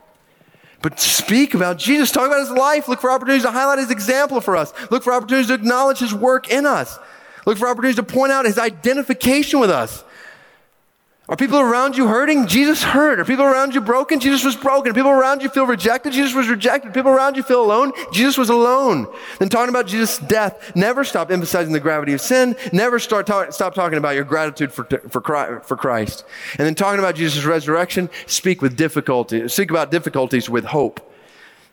[0.82, 2.12] But speak about Jesus.
[2.12, 2.88] Talk about his life.
[2.88, 4.74] Look for opportunities to highlight his example for us.
[4.90, 6.98] Look for opportunities to acknowledge his work in us.
[7.46, 10.04] Look for opportunities to point out his identification with us.
[11.30, 12.48] Are people around you hurting?
[12.48, 13.20] Jesus hurt.
[13.20, 14.20] Are people around you broken?
[14.20, 14.90] Jesus was broken.
[14.90, 16.12] Are people around you feel rejected?
[16.12, 16.92] Jesus was rejected.
[16.92, 17.92] People around you feel alone?
[18.12, 19.08] Jesus was alone.
[19.38, 22.56] Then talking about Jesus' death, never stop emphasizing the gravity of sin.
[22.74, 26.26] Never start stop talking about your gratitude for, for, for Christ.
[26.58, 29.48] And then talking about Jesus' resurrection, speak with difficulty.
[29.50, 31.00] Speak about difficulties with hope.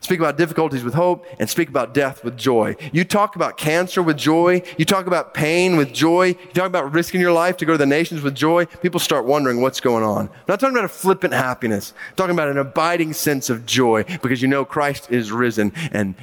[0.06, 2.76] Speak about difficulties with hope and speak about death with joy.
[2.92, 4.62] You talk about cancer with joy.
[4.78, 6.26] You talk about pain with joy.
[6.26, 8.66] You talk about risking your life to go to the nations with joy.
[8.66, 10.28] People start wondering what's going on.
[10.28, 11.92] I'm not talking about a flippant happiness.
[12.10, 16.14] I'm talking about an abiding sense of joy because you know Christ is risen and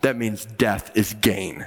[0.00, 1.66] that means death is gain.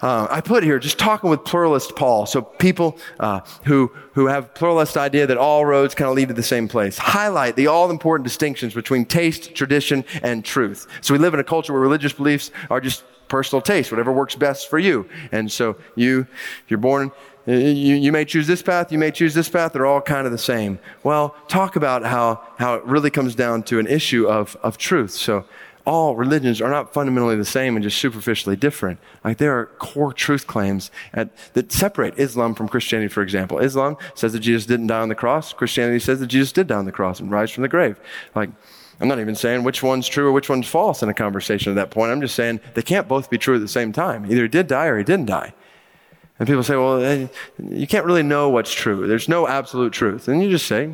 [0.00, 4.52] Uh, I put here just talking with pluralist Paul, so people uh, who who have
[4.54, 6.98] pluralist idea that all roads kind of lead to the same place.
[6.98, 10.86] Highlight the all important distinctions between taste, tradition, and truth.
[11.00, 14.34] So we live in a culture where religious beliefs are just personal taste, whatever works
[14.34, 15.08] best for you.
[15.32, 16.26] And so you
[16.68, 17.10] you're born.
[17.46, 20.32] You, you may choose this path, you may choose this path, they're all kind of
[20.32, 20.78] the same.
[21.02, 25.10] Well, talk about how, how it really comes down to an issue of, of truth.
[25.10, 25.44] So
[25.86, 28.98] all religions are not fundamentally the same and just superficially different.
[29.22, 33.58] Like there are core truth claims at, that separate Islam from Christianity, for example.
[33.58, 35.52] Islam says that Jesus didn't die on the cross.
[35.52, 38.00] Christianity says that Jesus did die on the cross and rise from the grave.
[38.34, 38.50] Like,
[39.00, 41.76] I'm not even saying which one's true or which one's false in a conversation at
[41.76, 42.12] that point.
[42.12, 44.24] I'm just saying they can't both be true at the same time.
[44.24, 45.52] Either he did die or he didn't die.
[46.38, 49.06] And people say, well, eh, you can't really know what's true.
[49.06, 50.26] There's no absolute truth.
[50.28, 50.90] And you just say,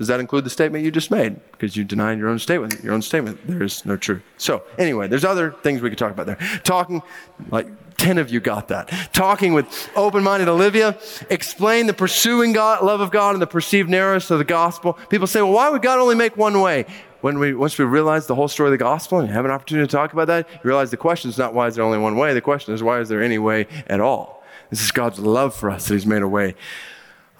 [0.00, 1.38] does that include the statement you just made?
[1.52, 2.82] Because you denied your own statement.
[2.82, 3.38] Your own statement.
[3.46, 4.22] There is no truth.
[4.38, 6.38] So anyway, there's other things we could talk about there.
[6.64, 7.02] Talking
[7.50, 7.66] like
[7.98, 8.88] 10 of you got that.
[9.12, 14.30] Talking with open-minded Olivia, explain the pursuing God, love of God and the perceived narrowness
[14.30, 14.94] of the gospel.
[15.10, 16.86] People say, well, why would God only make one way?
[17.20, 19.86] When we, once we realize the whole story of the gospel and have an opportunity
[19.86, 22.16] to talk about that, you realize the question is not why is there only one
[22.16, 22.32] way?
[22.32, 24.42] The question is why is there any way at all?
[24.70, 26.54] This is God's love for us that He's made a way.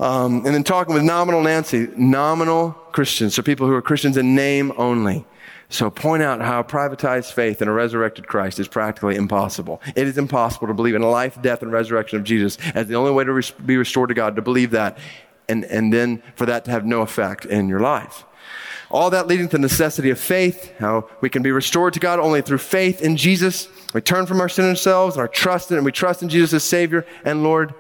[0.00, 4.34] Um, and then talking with nominal Nancy, nominal Christians, so people who are Christians in
[4.34, 5.26] name only.
[5.68, 9.80] So point out how privatized faith in a resurrected Christ is practically impossible.
[9.94, 12.94] It is impossible to believe in a life, death, and resurrection of Jesus as the
[12.94, 14.96] only way to res- be restored to God, to believe that,
[15.50, 18.24] and, and then for that to have no effect in your life.
[18.90, 22.18] All that leading to the necessity of faith, how we can be restored to God
[22.18, 23.68] only through faith in Jesus.
[23.92, 26.54] We turn from our sin ourselves and our trust in, and we trust in Jesus
[26.54, 27.74] as Savior and Lord.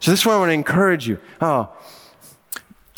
[0.00, 1.18] So this is why I want to encourage you.
[1.40, 1.72] Oh,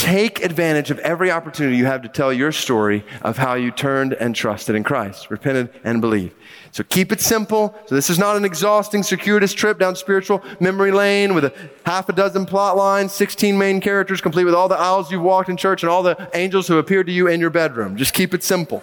[0.01, 4.15] Take advantage of every opportunity you have to tell your story of how you turned
[4.15, 6.35] and trusted in Christ, repented and believed.
[6.73, 7.79] So keep it simple.
[7.85, 11.53] So this is not an exhausting, circuitous trip down spiritual memory lane with a
[11.85, 15.51] half a dozen plot lines, 16 main characters, complete with all the aisles you've walked
[15.51, 17.99] in church and all the angels who appeared to you in your bedroom.
[17.99, 18.83] Just keep it simple.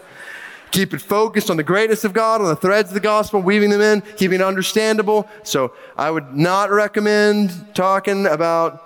[0.72, 3.70] Keep it focused on the greatness of God, on the threads of the gospel, weaving
[3.70, 5.28] them in, keeping it understandable.
[5.44, 8.84] So I would not recommend talking about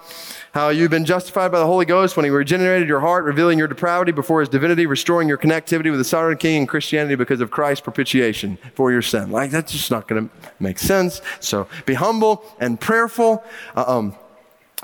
[0.54, 3.68] how you've been justified by the Holy Ghost when He regenerated your heart, revealing your
[3.68, 7.52] depravity before His divinity, restoring your connectivity with the sovereign King and Christianity because of
[7.52, 9.32] Christ's propitiation for your sin.
[9.32, 11.22] Like, that's just not going to make sense.
[11.40, 13.44] So be humble and prayerful.
[13.76, 14.16] Uh, um,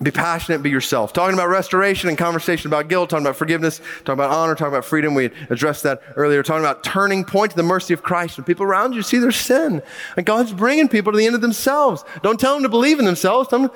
[0.01, 1.11] be passionate, be yourself.
[1.11, 4.85] Talking about restoration and conversation about guilt, talking about forgiveness, talking about honor, talking about
[4.85, 5.15] freedom.
[5.15, 6.43] We addressed that earlier.
[6.43, 8.37] Talking about turning point to the mercy of Christ.
[8.37, 9.81] When people around you see their sin,
[10.15, 12.03] and God's bringing people to the end of themselves.
[12.21, 13.49] Don't tell them to believe in themselves.
[13.49, 13.71] Tell them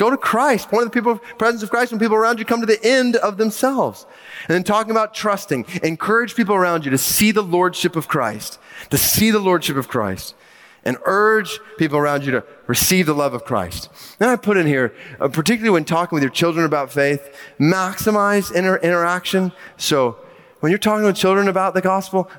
[0.00, 0.70] Go to Christ.
[0.70, 3.36] Point the people, presence of Christ when people around you come to the end of
[3.36, 4.06] themselves.
[4.48, 8.58] And then talking about trusting, encourage people around you to see the lordship of Christ,
[8.88, 10.34] to see the lordship of Christ,
[10.84, 13.88] and urge people around you to receive the love of Christ.
[14.18, 18.52] Then I put in here, uh, particularly when talking with your children about faith, maximize
[18.54, 19.52] inter- interaction.
[19.76, 20.18] So
[20.60, 22.30] when you're talking with children about the gospel,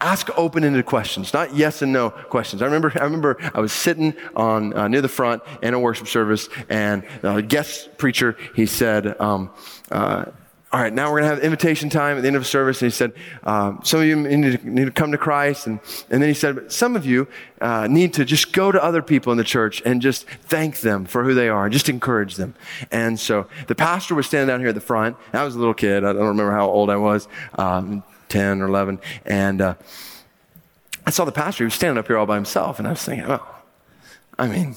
[0.00, 2.62] ask open-ended questions, not yes and no questions.
[2.62, 6.06] I remember, I remember I was sitting on uh, near the front in a worship
[6.08, 9.18] service, and the guest preacher he said.
[9.20, 9.50] Um,
[9.90, 10.26] uh,
[10.76, 12.82] all right, now we're going to have invitation time at the end of service.
[12.82, 15.66] And he said, um, some of you need to, need to, come to Christ.
[15.66, 17.28] And, and then he said, some of you
[17.62, 21.06] uh, need to just go to other people in the church and just thank them
[21.06, 22.54] for who they are and just encourage them.
[22.90, 25.16] And so the pastor was standing down here at the front.
[25.32, 26.04] I was a little kid.
[26.04, 27.26] I don't remember how old I was.
[27.54, 28.98] Um, 10 or 11.
[29.24, 29.74] And uh,
[31.06, 31.64] I saw the pastor.
[31.64, 32.78] He was standing up here all by himself.
[32.78, 33.48] And I was thinking, well,
[34.38, 34.76] I mean,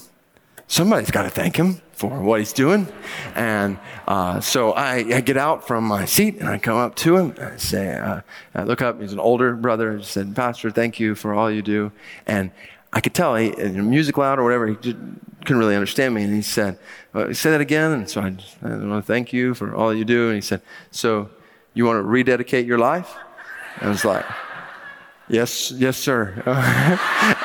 [0.66, 2.88] somebody's got to thank him for what he's doing.
[3.34, 7.18] And uh, so I, I, get out from my seat and I come up to
[7.18, 7.34] him.
[7.38, 8.22] I say, uh,
[8.54, 9.02] I look up.
[9.02, 9.98] He's an older brother.
[9.98, 11.92] I said, Pastor, thank you for all you do.
[12.26, 12.52] And
[12.90, 14.96] I could tell, he, music loud or whatever, he just
[15.44, 16.24] couldn't really understand me.
[16.24, 16.78] And he said,
[17.12, 17.92] well, say that again.
[17.92, 20.28] And so I, I want to thank you for all you do.
[20.28, 21.28] And he said, so
[21.74, 23.14] you want to rededicate your life?
[23.76, 24.24] And I was like,
[25.30, 26.42] Yes, yes, sir.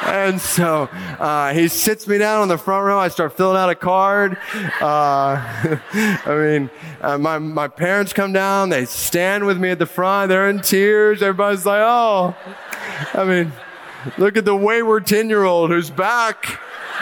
[0.08, 2.98] and so uh, he sits me down on the front row.
[2.98, 4.38] I start filling out a card.
[4.82, 5.36] Uh,
[5.94, 8.70] I mean, uh, my, my parents come down.
[8.70, 10.30] They stand with me at the front.
[10.30, 11.22] They're in tears.
[11.22, 12.36] Everybody's like, oh.
[13.14, 13.54] I mean,
[14.18, 16.60] look at the wayward 10 year old who's back.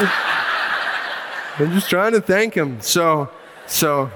[1.59, 2.81] I'm just trying to thank him.
[2.81, 3.29] So,
[3.67, 4.11] so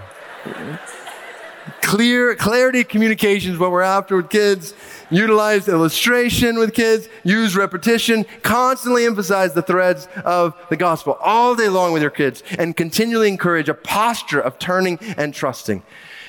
[1.88, 4.74] clear, clarity communications, what we're after with kids
[5.10, 11.70] utilize illustration with kids, use repetition, constantly emphasize the threads of the gospel all day
[11.70, 15.82] long with your kids, and continually encourage a posture of turning and trusting.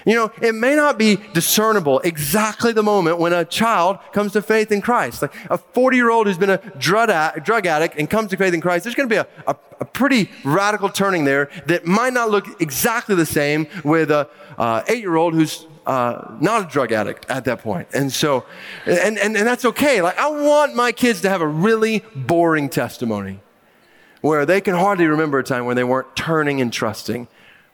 [0.09, 4.41] You know, it may not be discernible exactly the moment when a child comes to
[4.41, 5.21] faith in Christ.
[5.21, 8.63] Like a 40 year old who's been a drug, addict and comes to faith in
[8.63, 12.31] Christ, there's going to be a, a, a, pretty radical turning there that might not
[12.31, 16.91] look exactly the same with a uh, eight year old who's uh, not a drug
[16.91, 17.89] addict at that point.
[17.93, 18.47] And so,
[18.87, 20.01] and, and, and that's okay.
[20.01, 23.41] Like, I want my kids to have a really boring testimony
[24.23, 27.29] where they can hardly remember a time when they weren't turning and trusting,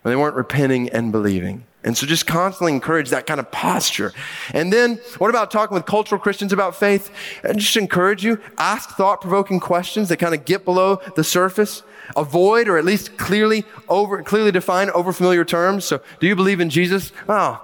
[0.09, 1.65] they weren't repenting and believing.
[1.83, 4.11] And so just constantly encourage that kind of posture.
[4.53, 7.11] And then what about talking with cultural Christians about faith?
[7.43, 11.83] And just encourage you, ask thought provoking questions that kind of get below the surface.
[12.15, 15.85] Avoid or at least clearly over, clearly define overfamiliar terms.
[15.85, 17.11] So do you believe in Jesus?
[17.29, 17.63] Oh,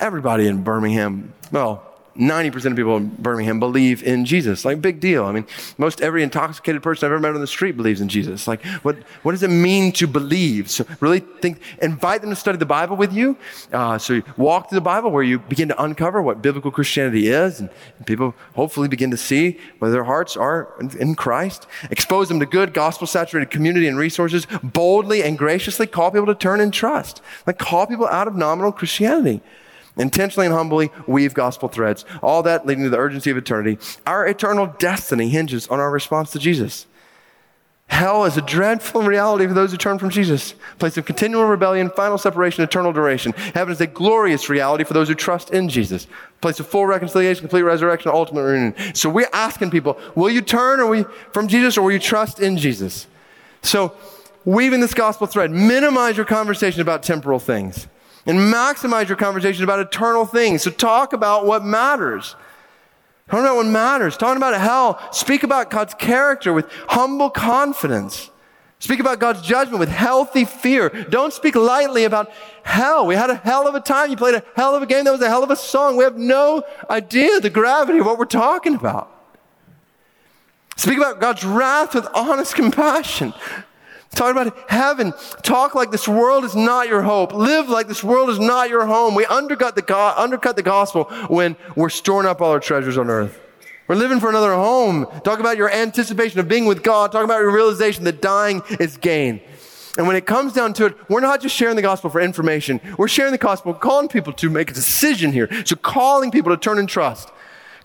[0.00, 1.85] everybody in Birmingham, well,
[2.18, 4.64] 90% of people in Birmingham believe in Jesus.
[4.64, 5.24] Like, big deal.
[5.24, 5.46] I mean,
[5.78, 8.48] most every intoxicated person I've ever met on the street believes in Jesus.
[8.48, 10.70] Like, what, what does it mean to believe?
[10.70, 13.36] So, really think, invite them to study the Bible with you.
[13.72, 17.28] Uh, so, you walk through the Bible where you begin to uncover what biblical Christianity
[17.28, 17.70] is, and,
[18.06, 21.66] people hopefully begin to see whether their hearts are in, in Christ.
[21.90, 24.46] Expose them to good, gospel saturated community and resources.
[24.62, 27.20] Boldly and graciously call people to turn and trust.
[27.46, 29.42] Like, call people out of nominal Christianity
[29.96, 33.78] intentionally and humbly weave gospel threads, all that leading to the urgency of eternity.
[34.06, 36.86] Our eternal destiny hinges on our response to Jesus.
[37.88, 40.54] Hell is a dreadful reality for those who turn from Jesus.
[40.72, 43.32] A place of continual rebellion, final separation, eternal duration.
[43.54, 46.04] Heaven is a glorious reality for those who trust in Jesus.
[46.04, 48.74] A place of full reconciliation, complete resurrection, ultimate reunion.
[48.94, 52.40] So we're asking people, will you turn or we, from Jesus or will you trust
[52.40, 53.06] in Jesus?
[53.62, 53.94] So
[54.44, 57.86] weaving this gospel thread, minimize your conversation about temporal things
[58.26, 60.62] and maximize your conversation about eternal things.
[60.62, 62.34] So talk about what matters.
[63.28, 64.16] Talk about what matters.
[64.16, 65.00] Talk about hell.
[65.12, 68.30] Speak about God's character with humble confidence.
[68.78, 70.90] Speak about God's judgment with healthy fear.
[71.08, 72.30] Don't speak lightly about
[72.62, 73.06] hell.
[73.06, 74.10] We had a hell of a time.
[74.10, 75.04] You played a hell of a game.
[75.04, 75.96] That was a hell of a song.
[75.96, 79.10] We have no idea the gravity of what we're talking about.
[80.76, 83.32] Speak about God's wrath with honest compassion.
[84.16, 85.12] Talk about heaven.
[85.42, 87.34] Talk like this world is not your hope.
[87.34, 89.14] Live like this world is not your home.
[89.14, 93.10] We undercut the, go- undercut the gospel when we're storing up all our treasures on
[93.10, 93.38] earth.
[93.86, 95.06] We're living for another home.
[95.22, 97.12] Talk about your anticipation of being with God.
[97.12, 99.40] Talk about your realization that dying is gain.
[99.98, 102.80] And when it comes down to it, we're not just sharing the gospel for information.
[102.96, 105.48] We're sharing the gospel, calling people to make a decision here.
[105.66, 107.30] So calling people to turn and trust.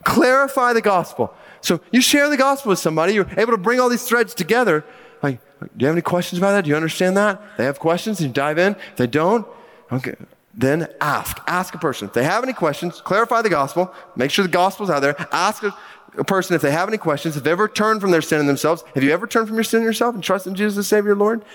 [0.05, 1.33] Clarify the gospel.
[1.59, 4.83] So you share the gospel with somebody, you're able to bring all these threads together,
[5.21, 6.63] like, do you have any questions about that?
[6.63, 7.41] Do you understand that?
[7.57, 8.75] They have questions, you dive in.
[8.91, 9.47] If they don't,
[9.91, 10.15] okay,
[10.53, 11.37] then ask.
[11.47, 12.07] Ask a person.
[12.07, 13.93] If they have any questions, clarify the gospel.
[14.15, 15.15] Make sure the gospel's out there.
[15.31, 15.75] Ask a,
[16.17, 17.37] a person if they have any questions.
[17.37, 19.63] If they ever turned from their sin in themselves, have you ever turned from your
[19.63, 21.45] sin in yourself and trusted in Jesus as Savior Lord?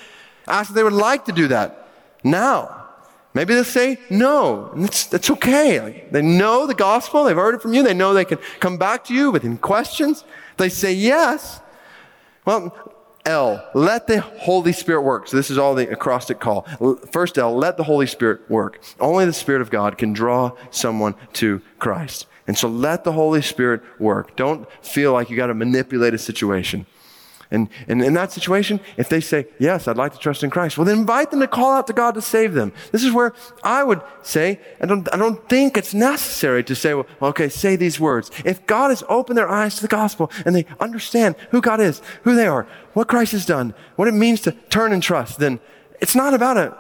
[0.46, 1.88] Ask if they would like to do that
[2.22, 2.84] now.
[3.34, 5.78] Maybe they'll say no, and that's, that's okay.
[5.78, 8.78] Like, they know the gospel, they've heard it from you, they know they can come
[8.78, 10.24] back to you with any questions.
[10.56, 11.60] they say yes.
[12.46, 12.95] Well,
[13.26, 15.28] L, let the Holy Spirit work.
[15.28, 16.62] So this is all the acrostic call.
[17.10, 18.82] First L, let the Holy Spirit work.
[19.00, 22.26] Only the Spirit of God can draw someone to Christ.
[22.46, 24.36] And so let the Holy Spirit work.
[24.36, 26.86] Don't feel like you got to manipulate a situation.
[27.50, 30.76] And, and in that situation, if they say, Yes, I'd like to trust in Christ,
[30.76, 32.72] well, then invite them to call out to God to save them.
[32.90, 36.94] This is where I would say, I don't, I don't think it's necessary to say,
[36.94, 38.30] well, okay, say these words.
[38.44, 42.02] If God has opened their eyes to the gospel and they understand who God is,
[42.24, 42.66] who they are,
[42.96, 45.60] what Christ has done, what it means to turn and trust, then
[46.00, 46.74] it's not about a,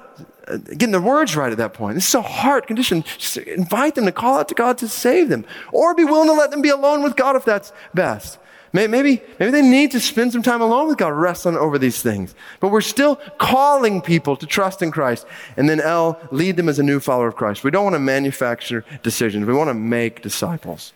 [0.48, 1.94] uh, getting the words right at that point.
[1.94, 3.02] This is a heart condition.
[3.18, 6.32] Just invite them to call out to God to save them or be willing to
[6.32, 8.38] let them be alone with God if that's best.
[8.72, 12.34] Maybe, maybe they need to spend some time alone with God, wrestling over these things.
[12.60, 15.26] But we're still calling people to trust in Christ.
[15.58, 17.62] And then L, lead them as a new follower of Christ.
[17.62, 19.44] We don't want to manufacture decisions.
[19.44, 20.94] We want to make disciples.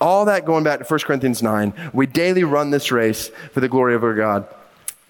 [0.00, 1.90] All that going back to 1 Corinthians 9.
[1.92, 4.46] We daily run this race for the glory of our God.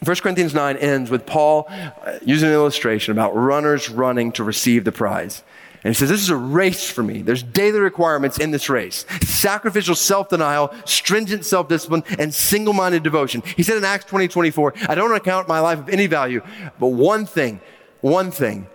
[0.04, 4.84] 1 Corinthians 9 ends with Paul uh, using an illustration about runners running to receive
[4.84, 5.42] the prize.
[5.82, 7.22] And he says, This is a race for me.
[7.22, 13.02] There's daily requirements in this race sacrificial self denial, stringent self discipline, and single minded
[13.02, 13.42] devotion.
[13.56, 16.42] He said in Acts 20 24, I don't account my life of any value,
[16.78, 17.60] but one thing,
[18.00, 18.66] one thing,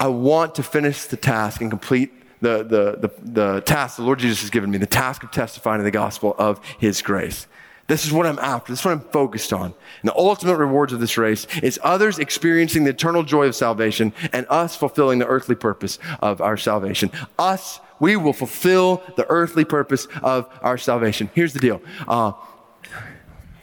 [0.00, 4.18] I want to finish the task and complete the, the, the, the task the Lord
[4.18, 7.46] Jesus has given me, the task of testifying to the gospel of his grace.
[7.88, 8.70] This is what I'm after.
[8.70, 9.64] This is what I'm focused on.
[10.02, 14.12] And the ultimate rewards of this race is others experiencing the eternal joy of salvation
[14.30, 17.10] and us fulfilling the earthly purpose of our salvation.
[17.38, 21.30] Us, we will fulfill the earthly purpose of our salvation.
[21.34, 21.80] Here's the deal.
[22.06, 22.32] Uh,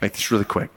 [0.01, 0.71] make this really quick.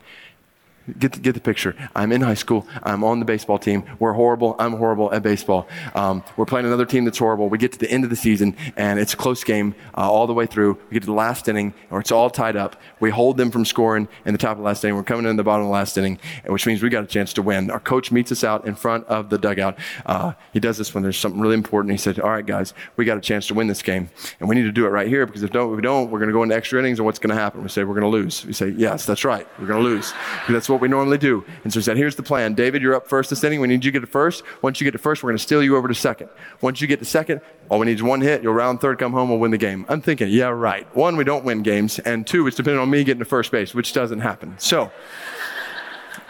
[0.99, 1.75] Get the, get the picture.
[1.95, 2.67] I'm in high school.
[2.83, 3.85] I'm on the baseball team.
[3.99, 4.57] We're horrible.
[4.59, 5.69] I'm horrible at baseball.
[5.95, 7.49] Um, we're playing another team that's horrible.
[7.49, 10.27] We get to the end of the season, and it's a close game uh, all
[10.27, 10.75] the way through.
[10.89, 12.81] We get to the last inning, or it's all tied up.
[13.01, 14.97] We hold them from scoring in the top of the last inning.
[14.97, 17.33] We're coming in the bottom of the last inning, which means we got a chance
[17.35, 17.71] to win.
[17.71, 19.79] Our coach meets us out in front of the dugout.
[20.07, 21.93] Uh, he does this when there's something really important.
[21.93, 24.11] He said, "All right, guys, we got a chance to win this game,
[24.41, 26.19] and we need to do it right here because if, don't, if we don't, we're
[26.19, 27.63] going to go into extra innings, and what's going to happen?
[27.63, 28.45] We say we're going to lose.
[28.45, 29.47] We say, yes, that's right.
[29.59, 30.13] We're going to lose.
[30.49, 31.45] That's what what we normally do.
[31.65, 32.55] And so he said, here's the plan.
[32.55, 33.61] David, you're up first this inning.
[33.61, 34.43] We need you to get to first.
[34.63, 36.31] Once you get to first, we're going to steal you over to second.
[36.61, 38.43] Once you get to second, all we need is one hit.
[38.43, 39.85] You'll round third, come home, we'll win the game.
[39.89, 40.87] I'm thinking, yeah, right.
[40.95, 41.99] One, we don't win games.
[41.99, 44.55] And two, it's dependent on me getting to first base, which doesn't happen.
[44.59, 44.91] So,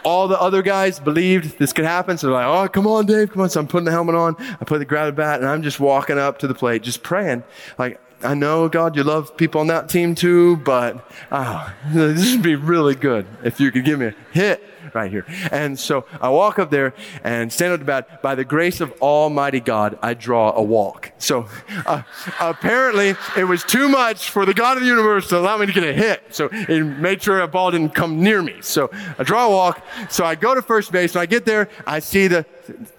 [0.03, 2.17] all the other guys believed this could happen.
[2.17, 3.49] So they're like, oh, come on, Dave, come on.
[3.49, 4.35] So I'm putting the helmet on.
[4.59, 7.43] I put the grab bat and I'm just walking up to the plate, just praying.
[7.77, 12.43] Like, I know, God, you love people on that team too, but oh, this would
[12.43, 14.63] be really good if you could give me a hit
[14.93, 15.25] right here.
[15.51, 18.21] And so I walk up there and stand up to bat.
[18.21, 21.11] By the grace of Almighty God, I draw a walk.
[21.17, 21.47] So
[21.85, 22.03] uh,
[22.39, 25.73] apparently it was too much for the God of the universe to allow me to
[25.73, 26.23] get a hit.
[26.29, 28.57] So it made sure a ball didn't come near me.
[28.61, 29.85] So I draw a walk.
[30.09, 31.15] So I go to first base.
[31.15, 32.43] When I get there, I see the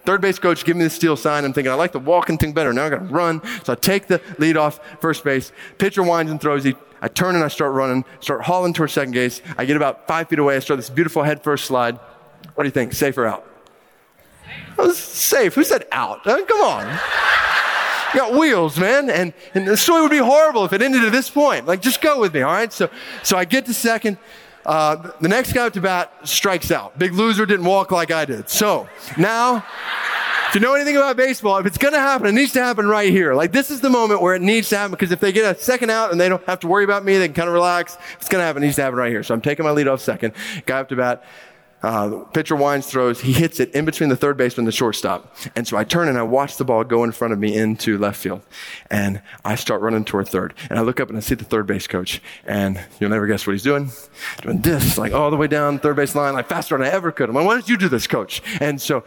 [0.04, 1.44] third base coach give me the steal sign.
[1.44, 2.72] I'm thinking, I like the walking thing better.
[2.72, 3.40] Now I got to run.
[3.64, 5.52] So I take the lead off first base.
[5.78, 6.64] Pitcher winds and throws.
[6.64, 9.40] He I turn and I start running, start hauling towards second base.
[9.56, 10.56] I get about five feet away.
[10.56, 11.98] I start this beautiful head first slide.
[12.54, 12.92] What do you think?
[12.92, 13.46] Safe or out?
[14.76, 15.54] was safe.
[15.54, 16.26] Who said out?
[16.26, 16.98] Uh, come on.
[18.12, 19.08] You got wheels, man.
[19.08, 21.66] And, and the story would be horrible if it ended at this point.
[21.66, 22.72] Like, just go with me, all right?
[22.72, 22.90] So,
[23.22, 24.18] so I get to second.
[24.66, 26.98] Uh, the next guy up to bat strikes out.
[26.98, 28.48] Big loser didn't walk like I did.
[28.48, 29.64] So now
[30.50, 32.88] if you know anything about baseball, if it's going to happen, it needs to happen
[32.88, 33.34] right here.
[33.34, 35.60] Like this is the moment where it needs to happen because if they get a
[35.60, 37.94] second out and they don't have to worry about me, they can kind of relax.
[37.94, 39.22] If it's going to happen, it needs to happen right here.
[39.22, 40.34] So I'm taking my lead off second.
[40.66, 41.22] Guy up to bat.
[41.84, 43.20] Uh, pitcher winds, throws.
[43.20, 45.36] He hits it in between the third baseman and the shortstop.
[45.54, 47.96] And so I turn and I watch the ball go in front of me into
[47.96, 48.42] left field.
[48.90, 50.52] And I start running toward third.
[50.68, 52.20] And I look up and I see the third base coach.
[52.44, 53.92] And you'll never guess what he's doing.
[54.42, 57.12] Doing this, like all the way down third base line, like faster than I ever
[57.12, 57.28] could.
[57.28, 58.42] I'm like, why did you do this, coach?
[58.60, 59.04] And so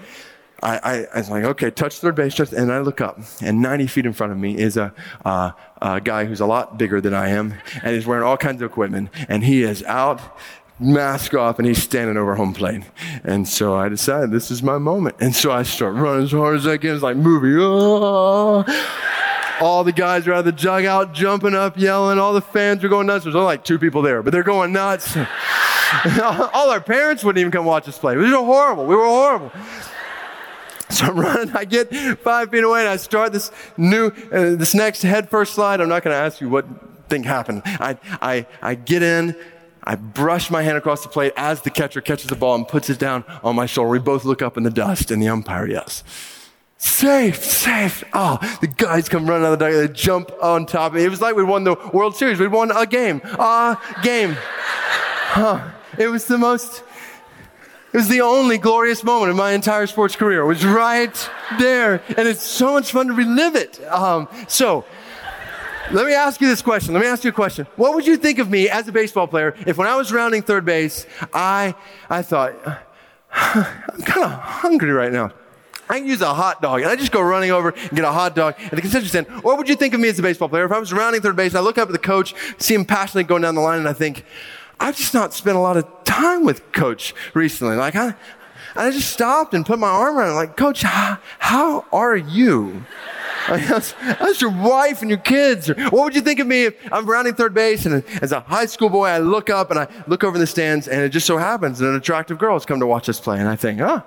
[0.64, 3.62] I, I, I, was like, okay, touch third base, touch, and I look up, and
[3.62, 4.94] 90 feet in front of me is a,
[5.26, 5.52] uh,
[5.82, 8.72] a guy who's a lot bigger than I am, and he's wearing all kinds of
[8.72, 10.22] equipment, and he is out,
[10.80, 12.84] mask off, and he's standing over home plate.
[13.24, 16.56] And so I decided this is my moment, and so I start running as hard
[16.56, 16.94] as I can.
[16.94, 17.56] It's like movie.
[17.60, 18.64] Oh.
[19.62, 22.20] All the guys are out of the dugout, jumping up, yelling.
[22.20, 23.24] All the fans are going nuts.
[23.24, 25.16] There's only like two people there, but they're going nuts.
[26.22, 28.18] all our parents wouldn't even come watch us play.
[28.18, 28.86] We were horrible.
[28.86, 29.52] We were horrible.
[30.94, 34.76] So I'm running, I get five feet away and I start this new, uh, this
[34.76, 35.82] next head first slide.
[35.82, 36.68] I'm not going to ask you what
[37.10, 37.64] thing happened.
[37.66, 39.36] I, I, I get in,
[39.84, 42.92] I brush my hand across the plate as the catcher catches the ball and puts
[42.92, 43.90] it down on my shoulder.
[43.90, 46.04] We both look up in the dust and the umpire yells,
[46.78, 48.04] safe, safe.
[48.14, 49.88] Oh, the guys come running out of the dugout.
[49.88, 51.06] They jump on top of me.
[51.06, 52.40] It was like we won the World Series.
[52.40, 54.36] We won a game, a game.
[54.38, 55.72] Huh.
[55.98, 56.84] It was the most
[57.94, 60.42] it was the only glorious moment of my entire sports career.
[60.42, 61.30] It was right
[61.60, 62.02] there.
[62.18, 63.80] And it's so much fun to relive it.
[63.86, 64.84] Um, so,
[65.92, 66.94] let me ask you this question.
[66.94, 67.68] Let me ask you a question.
[67.76, 70.42] What would you think of me as a baseball player if when I was rounding
[70.42, 71.76] third base, I,
[72.10, 72.56] I thought,
[73.32, 75.32] I'm kind of hungry right now.
[75.88, 76.82] I can use a hot dog.
[76.82, 79.28] And I just go running over and get a hot dog at the concession stand.
[79.44, 81.36] What would you think of me as a baseball player if I was rounding third
[81.36, 83.88] base I look up at the coach, see him passionately going down the line, and
[83.88, 84.26] I think,
[84.84, 87.78] I've just not spent a lot of time with coach recently.
[87.78, 88.16] Like I,
[88.76, 92.84] I just stopped and put my arm around him, like, Coach, how, how are you?
[93.44, 95.70] How's, how's your wife and your kids?
[95.70, 98.40] Or what would you think of me if I'm rounding third base and as a
[98.40, 101.28] high school boy, I look up and I look over the stands and it just
[101.28, 103.82] so happens that an attractive girl has come to watch us play and I think,
[103.82, 104.02] huh,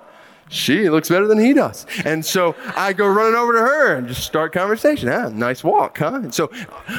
[0.49, 1.85] she looks better than he does.
[2.03, 5.07] And so I go running over to her and just start conversation.
[5.07, 6.15] Yeah, nice walk, huh?
[6.15, 6.49] And so,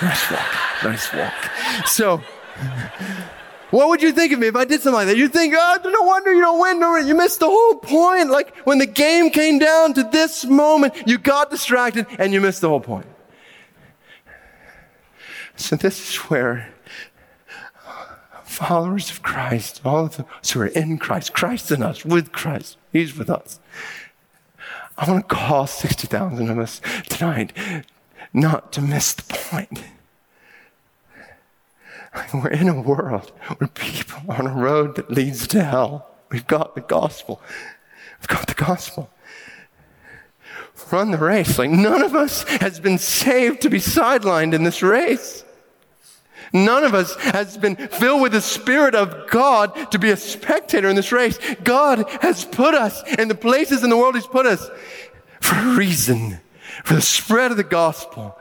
[0.00, 1.86] nice walk, nice walk.
[1.86, 2.22] So,
[3.70, 5.16] what would you think of me if I did something like that?
[5.16, 6.80] You'd think, oh, no wonder you don't win.
[6.80, 8.30] No, you missed the whole point.
[8.30, 12.60] Like when the game came down to this moment, you got distracted and you missed
[12.60, 13.06] the whole point.
[15.56, 16.72] So this is where
[18.44, 22.76] followers of Christ, all of us who are in Christ, Christ in us, with Christ,
[22.92, 23.60] He's with us.
[24.96, 27.52] I want to call 60,000 of us tonight
[28.32, 29.82] not to miss the point.
[32.34, 36.10] We're in a world where people are on a road that leads to hell.
[36.30, 37.40] We've got the gospel.
[38.20, 39.10] We've got the gospel.
[40.92, 41.58] Run the race.
[41.58, 45.44] Like none of us has been saved to be sidelined in this race.
[46.52, 50.88] None of us has been filled with the Spirit of God to be a spectator
[50.88, 51.38] in this race.
[51.62, 54.70] God has put us in the places in the world He's put us
[55.40, 56.40] for a reason,
[56.84, 58.38] for the spread of the gospel.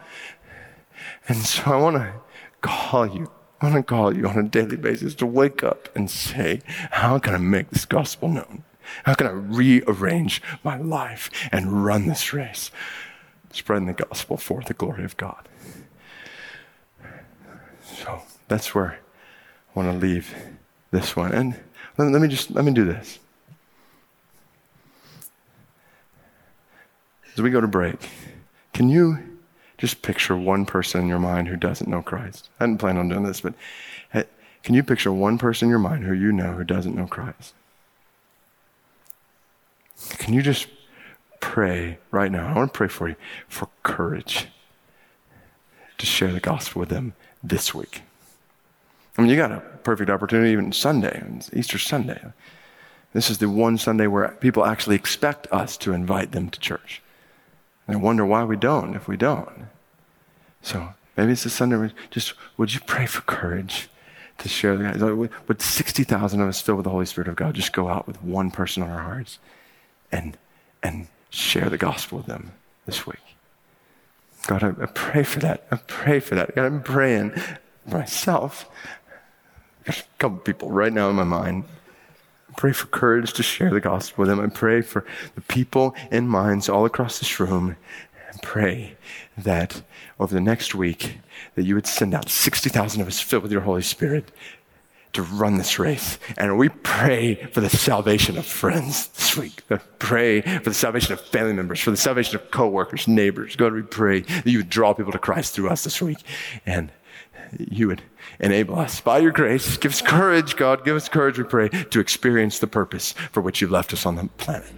[1.27, 2.13] And so I want to
[2.61, 3.29] call you
[3.59, 7.17] I want to call you on a daily basis to wake up and say, How
[7.17, 8.63] can I make this gospel known?
[9.03, 12.71] How can I rearrange my life and run this race,
[13.51, 15.49] spreading the gospel for the glory of God?
[17.83, 18.99] So that's where
[19.75, 20.33] I want to leave
[20.91, 21.33] this one.
[21.33, 21.59] And
[21.97, 23.19] let, me just let me do this.
[27.33, 28.09] As we go to break,
[28.73, 29.26] can you
[29.77, 32.49] just picture one person in your mind who doesn't know Christ.
[32.59, 33.53] I didn't plan on doing this, but
[34.63, 37.53] can you picture one person in your mind who you know who doesn't know Christ?
[40.17, 40.67] Can you just
[41.39, 42.47] pray right now?
[42.47, 43.15] I want to pray for you
[43.47, 44.47] for courage
[45.97, 47.13] to share the gospel with them
[47.43, 48.01] this week.
[49.17, 51.23] I mean, you got a perfect opportunity even Sunday,
[51.53, 52.21] Easter Sunday.
[53.13, 57.01] This is the one Sunday where people actually expect us to invite them to church.
[57.87, 59.67] And I wonder why we don't if we don't.
[60.61, 63.89] So maybe it's a Sunday just, would you pray for courage
[64.39, 65.29] to share the gospel?
[65.47, 68.21] Would 60,000 of us filled with the Holy Spirit of God just go out with
[68.21, 69.39] one person on our hearts
[70.11, 70.37] and,
[70.83, 72.51] and share the gospel with them
[72.85, 73.19] this week?
[74.47, 75.65] God, I, I pray for that.
[75.71, 76.55] I pray for that.
[76.55, 77.33] God, I'm praying
[77.85, 78.69] myself.
[79.85, 81.63] There's a couple people right now in my mind
[82.57, 84.41] pray for courage to share the gospel with them.
[84.41, 85.05] I pray for
[85.35, 87.77] the people in minds all across this room.
[88.29, 88.97] And pray
[89.37, 89.81] that
[90.19, 91.19] over the next week
[91.55, 94.31] that you would send out 60,000 of us filled with your Holy Spirit
[95.13, 96.19] to run this race.
[96.37, 99.61] And we pray for the salvation of friends this week.
[99.69, 103.55] We pray for the salvation of family members, for the salvation of coworkers, neighbors.
[103.55, 106.19] God, we pray that you would draw people to Christ through us this week.
[106.65, 106.91] And
[107.57, 108.01] you would
[108.39, 109.77] enable us by your grace.
[109.77, 110.83] Give us courage, God.
[110.83, 114.15] Give us courage, we pray, to experience the purpose for which you left us on
[114.15, 114.71] the planet.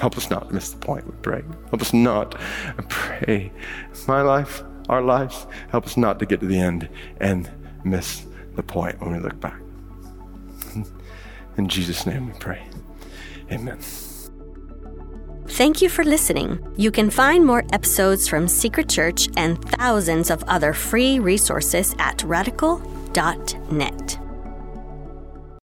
[0.00, 1.42] Help us not to miss the point, we pray.
[1.70, 2.34] Help us not,
[2.78, 3.52] I pray,
[4.08, 6.88] my life, our lives, help us not to get to the end
[7.20, 7.50] and
[7.84, 9.60] miss the point when we look back.
[11.56, 12.62] In Jesus' name we pray.
[13.50, 13.78] Amen.
[15.48, 16.58] Thank you for listening.
[16.76, 22.22] You can find more episodes from Secret Church and thousands of other free resources at
[22.22, 24.18] radical.net.